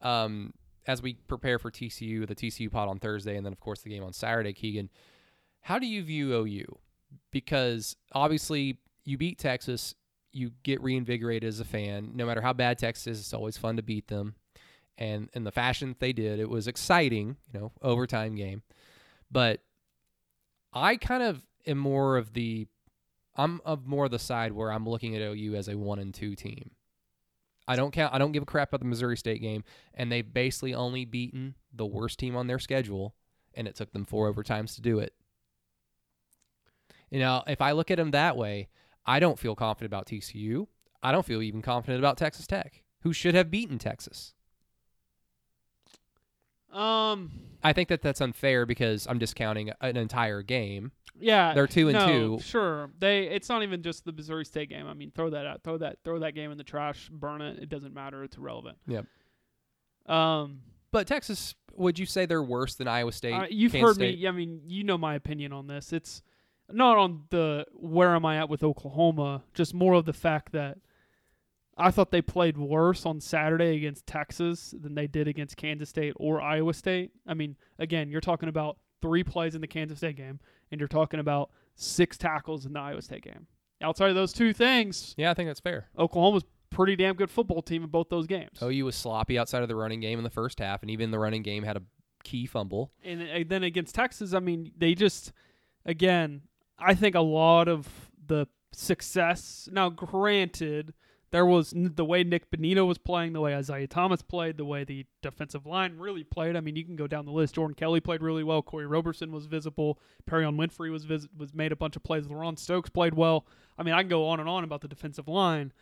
[0.00, 0.52] um,
[0.88, 3.90] as we prepare for TCU, the TCU pod on Thursday, and then of course the
[3.90, 4.90] game on Saturday, Keegan,
[5.62, 6.78] how do you view OU?
[7.30, 9.94] Because obviously you beat Texas,
[10.32, 12.12] you get reinvigorated as a fan.
[12.14, 14.34] No matter how bad Texas is, it's always fun to beat them.
[14.98, 18.62] And in the fashion that they did, it was exciting, you know, overtime game.
[19.30, 19.60] But
[20.72, 22.66] I kind of am more of the
[23.34, 26.12] I'm of more of the side where I'm looking at OU as a one and
[26.12, 26.72] two team.
[27.66, 30.32] I don't count I don't give a crap about the Missouri State game, and they've
[30.32, 33.14] basically only beaten the worst team on their schedule,
[33.54, 35.14] and it took them four overtimes to do it.
[37.12, 38.68] You know, if I look at them that way,
[39.04, 40.66] I don't feel confident about TCU.
[41.02, 44.32] I don't feel even confident about Texas Tech, who should have beaten Texas.
[46.72, 47.30] Um.
[47.62, 50.90] I think that that's unfair because I'm discounting an entire game.
[51.20, 52.42] Yeah, They're two and no, two.
[52.42, 53.24] Sure, they.
[53.28, 54.86] It's not even just the Missouri State game.
[54.86, 55.62] I mean, throw that out.
[55.62, 55.98] Throw that.
[56.02, 57.10] Throw that game in the trash.
[57.12, 57.58] Burn it.
[57.58, 58.24] It doesn't matter.
[58.24, 58.78] It's irrelevant.
[58.88, 59.04] Yep.
[60.06, 60.60] Um.
[60.90, 63.34] But Texas, would you say they're worse than Iowa State?
[63.34, 64.18] Uh, you've Kansas heard State?
[64.20, 64.28] me.
[64.28, 65.92] I mean, you know my opinion on this.
[65.92, 66.22] It's
[66.72, 69.42] not on the where am I at with Oklahoma.
[69.54, 70.78] Just more of the fact that
[71.76, 76.12] I thought they played worse on Saturday against Texas than they did against Kansas State
[76.16, 77.12] or Iowa State.
[77.26, 80.38] I mean, again, you're talking about three plays in the Kansas State game,
[80.70, 83.46] and you're talking about six tackles in the Iowa State game.
[83.80, 85.88] Outside of those two things, Yeah, I think that's fair.
[85.98, 88.62] Oklahoma's pretty damn good football team in both those games.
[88.62, 91.18] OU was sloppy outside of the running game in the first half, and even the
[91.18, 91.82] running game had a
[92.22, 92.92] key fumble.
[93.04, 95.32] and, and then against Texas, I mean, they just
[95.84, 96.42] again,
[96.84, 97.88] I think a lot of
[98.26, 99.68] the success.
[99.72, 100.94] Now, granted,
[101.30, 104.84] there was the way Nik Bonitto was playing, the way Isaiah Thomas played, the way
[104.84, 106.56] the defensive line really played.
[106.56, 107.54] I mean, you can go down the list.
[107.54, 108.60] Jordan Kelley played really well.
[108.60, 109.98] Kori Roberson was visible.
[110.28, 112.26] Perrion Winfrey was vis- was made a bunch of plays.
[112.26, 113.46] LaRon Stokes played well.
[113.78, 115.72] I mean, I can go on and on about the defensive line,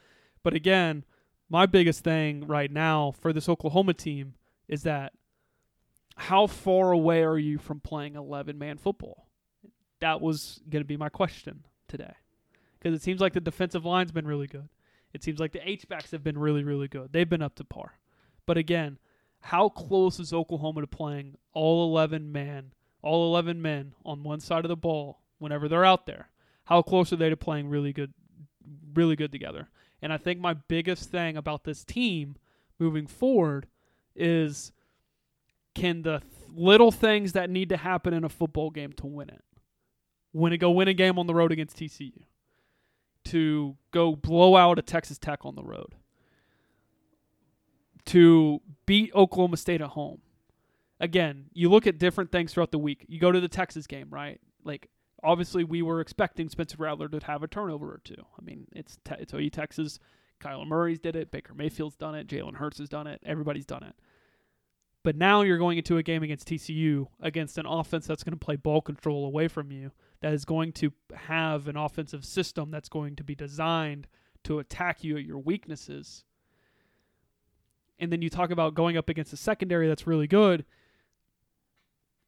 [0.45, 1.05] but again,
[1.49, 4.35] my biggest thing right now for this Oklahoma team
[4.69, 5.13] is that
[6.15, 9.30] how far away are you from playing 11 man football?
[10.01, 12.15] That was going to be my question today.
[12.79, 14.69] Because it seems like the defensive line's been really good.
[15.13, 17.13] It seems like the H-backs have been really, really good.
[17.13, 17.99] They've been up to par.
[18.47, 18.99] But again,
[19.41, 22.73] how close is Oklahoma to playing all 11 man,
[23.03, 26.31] all 11 men on one side of the ball whenever they're out there?
[26.65, 28.13] How close are they to playing really good,
[28.95, 29.69] really good together?
[30.03, 32.37] And I think my biggest thing about this team
[32.79, 33.67] moving forward
[34.15, 34.73] is
[35.75, 39.29] can the th- little things that need to happen in a football game to win
[39.29, 39.43] it,
[40.33, 42.22] win it, go win a game on the road against TCU,
[43.26, 45.95] to go blow out a Texas Tech on the road,
[48.07, 50.20] to beat Oklahoma State at home.
[50.99, 53.07] Again, you look at different things throughout the week.
[53.09, 54.41] You go to the Texas game, right?
[54.64, 54.91] Like
[55.22, 58.22] obviously we were expecting Spencer Rattler to have a turnover or two.
[58.39, 59.99] I mean, it's te- it's OU Texas.
[60.41, 61.31] Kyler Murray's did it.
[61.31, 62.26] Baker Mayfield's done it.
[62.26, 63.20] Jalen Hurts has done it.
[63.24, 63.95] Everybody's done it.
[65.03, 68.45] But now you're going into a game against TCU against an offense that's going to
[68.45, 72.89] play ball control away from you, that is going to have an offensive system that's
[72.89, 74.07] going to be designed
[74.45, 76.25] to attack you at your weaknesses.
[77.99, 80.64] And then you talk about going up against a secondary that's really good,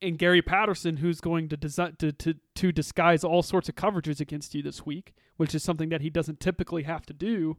[0.03, 4.55] and Gary Patterson, who's going to, to, to to disguise all sorts of coverages against
[4.55, 7.57] you this week, which is something that he doesn't typically have to do.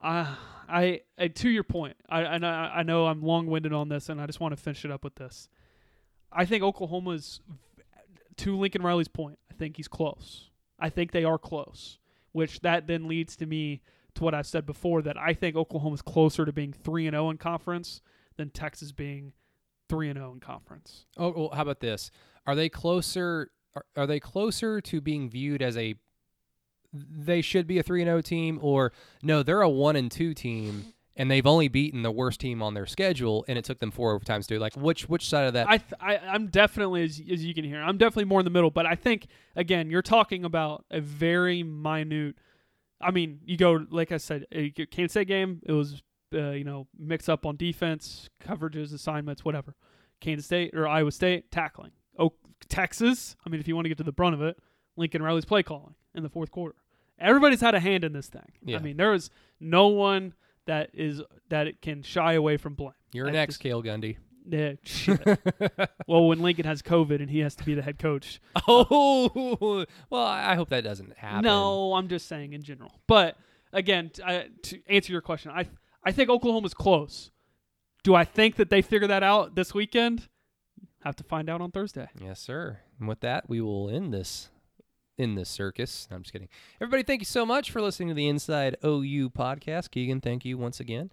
[0.00, 0.36] Uh,
[0.68, 4.20] I, I to your point, I, I, I know I'm long winded on this, and
[4.20, 5.48] I just want to finish it up with this.
[6.32, 7.40] I think Oklahoma's,
[8.38, 10.50] to Lincoln Riley's point, I think he's close.
[10.78, 11.98] I think they are close,
[12.32, 13.80] which that then leads to me
[14.14, 17.30] to what I've said before that I think Oklahoma's closer to being three and zero
[17.30, 18.00] in conference
[18.36, 19.32] than Texas being
[19.88, 21.06] three and zero in conference.
[21.16, 22.10] Oh, well, how about this?
[22.46, 23.50] Are they closer?
[23.74, 25.94] Are, are they closer to being viewed as a?
[26.92, 29.42] They should be a three and zero team, or no?
[29.42, 32.86] They're a one and two team, and they've only beaten the worst team on their
[32.86, 34.58] schedule, and it took them four overtimes to do.
[34.58, 35.68] Like, which which side of that?
[35.68, 38.50] I, th- I I'm definitely as as you can hear, I'm definitely more in the
[38.50, 38.70] middle.
[38.70, 42.36] But I think again, you're talking about a very minute.
[43.00, 45.60] I mean, you go like I said, a Kansas State game.
[45.64, 46.02] It was
[46.32, 49.74] uh, you know mix up on defense, coverages, assignments, whatever.
[50.20, 51.92] Kansas State or Iowa State tackling.
[52.18, 52.32] Oh,
[52.68, 53.36] Texas.
[53.46, 54.58] I mean, if you want to get to the brunt of it,
[54.96, 56.76] Lincoln Riley's play calling in the fourth quarter.
[57.18, 58.52] Everybody's had a hand in this thing.
[58.64, 58.78] Yeah.
[58.78, 60.34] I mean, there is no one
[60.66, 62.92] that is that it can shy away from blame.
[63.12, 64.16] You're next, just- Cale Gundy.
[64.46, 65.20] Yeah, shit.
[66.06, 68.42] well, when Lincoln has COVID and he has to be the head coach.
[68.68, 71.44] oh, well, I hope that doesn't happen.
[71.44, 72.92] No, I'm just saying in general.
[73.06, 73.38] But
[73.72, 75.66] again, t- I, to answer your question, I
[76.04, 77.30] I think Oklahoma's close.
[78.02, 80.28] Do I think that they figure that out this weekend?
[81.04, 82.08] Have to find out on Thursday.
[82.20, 82.80] Yes, sir.
[82.98, 84.50] And with that, we will end this
[85.18, 86.08] in this circus.
[86.10, 86.48] No, I'm just kidding.
[86.80, 89.90] Everybody, thank you so much for listening to the Inside OU podcast.
[89.90, 91.10] Keegan, thank you once again.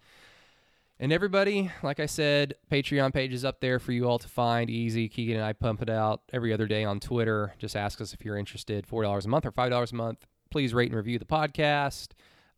[0.99, 4.69] And everybody, like I said, Patreon page is up there for you all to find
[4.69, 5.09] easy.
[5.09, 7.55] Keegan and I pump it out every other day on Twitter.
[7.57, 8.85] Just ask us if you're interested.
[8.85, 10.27] $4 a month or $5 a month.
[10.51, 12.09] Please rate and review the podcast.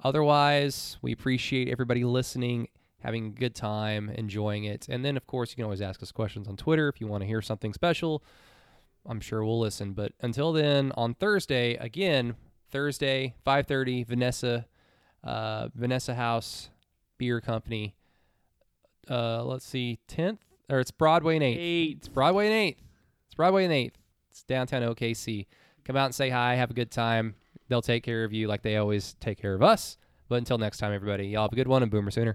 [0.04, 2.68] Otherwise, we appreciate everybody listening,
[3.00, 4.88] having a good time, enjoying it.
[4.90, 7.22] And then, of course, you can always ask us questions on Twitter if you want
[7.22, 8.22] to hear something special.
[9.06, 9.94] I'm sure we'll listen.
[9.94, 12.36] But until then, on Thursday, again,
[12.72, 14.66] Thursday, 5:30, Vanessa,
[15.24, 16.70] uh, Vanessa House
[17.18, 17.96] Beer Company.
[19.10, 20.40] Uh, let's see, 10th
[20.70, 21.58] or it's Broadway and 8th.
[21.60, 21.98] Eight.
[21.98, 22.82] It's Broadway and 8th.
[23.28, 23.94] It's Broadway and 8th.
[24.32, 25.46] It's downtown OKC.
[25.86, 27.36] Come out and say hi, have a good time.
[27.68, 29.98] They'll take care of you like they always take care of us.
[30.30, 32.32] But until next time, everybody, y'all have a good one and boomer sooner.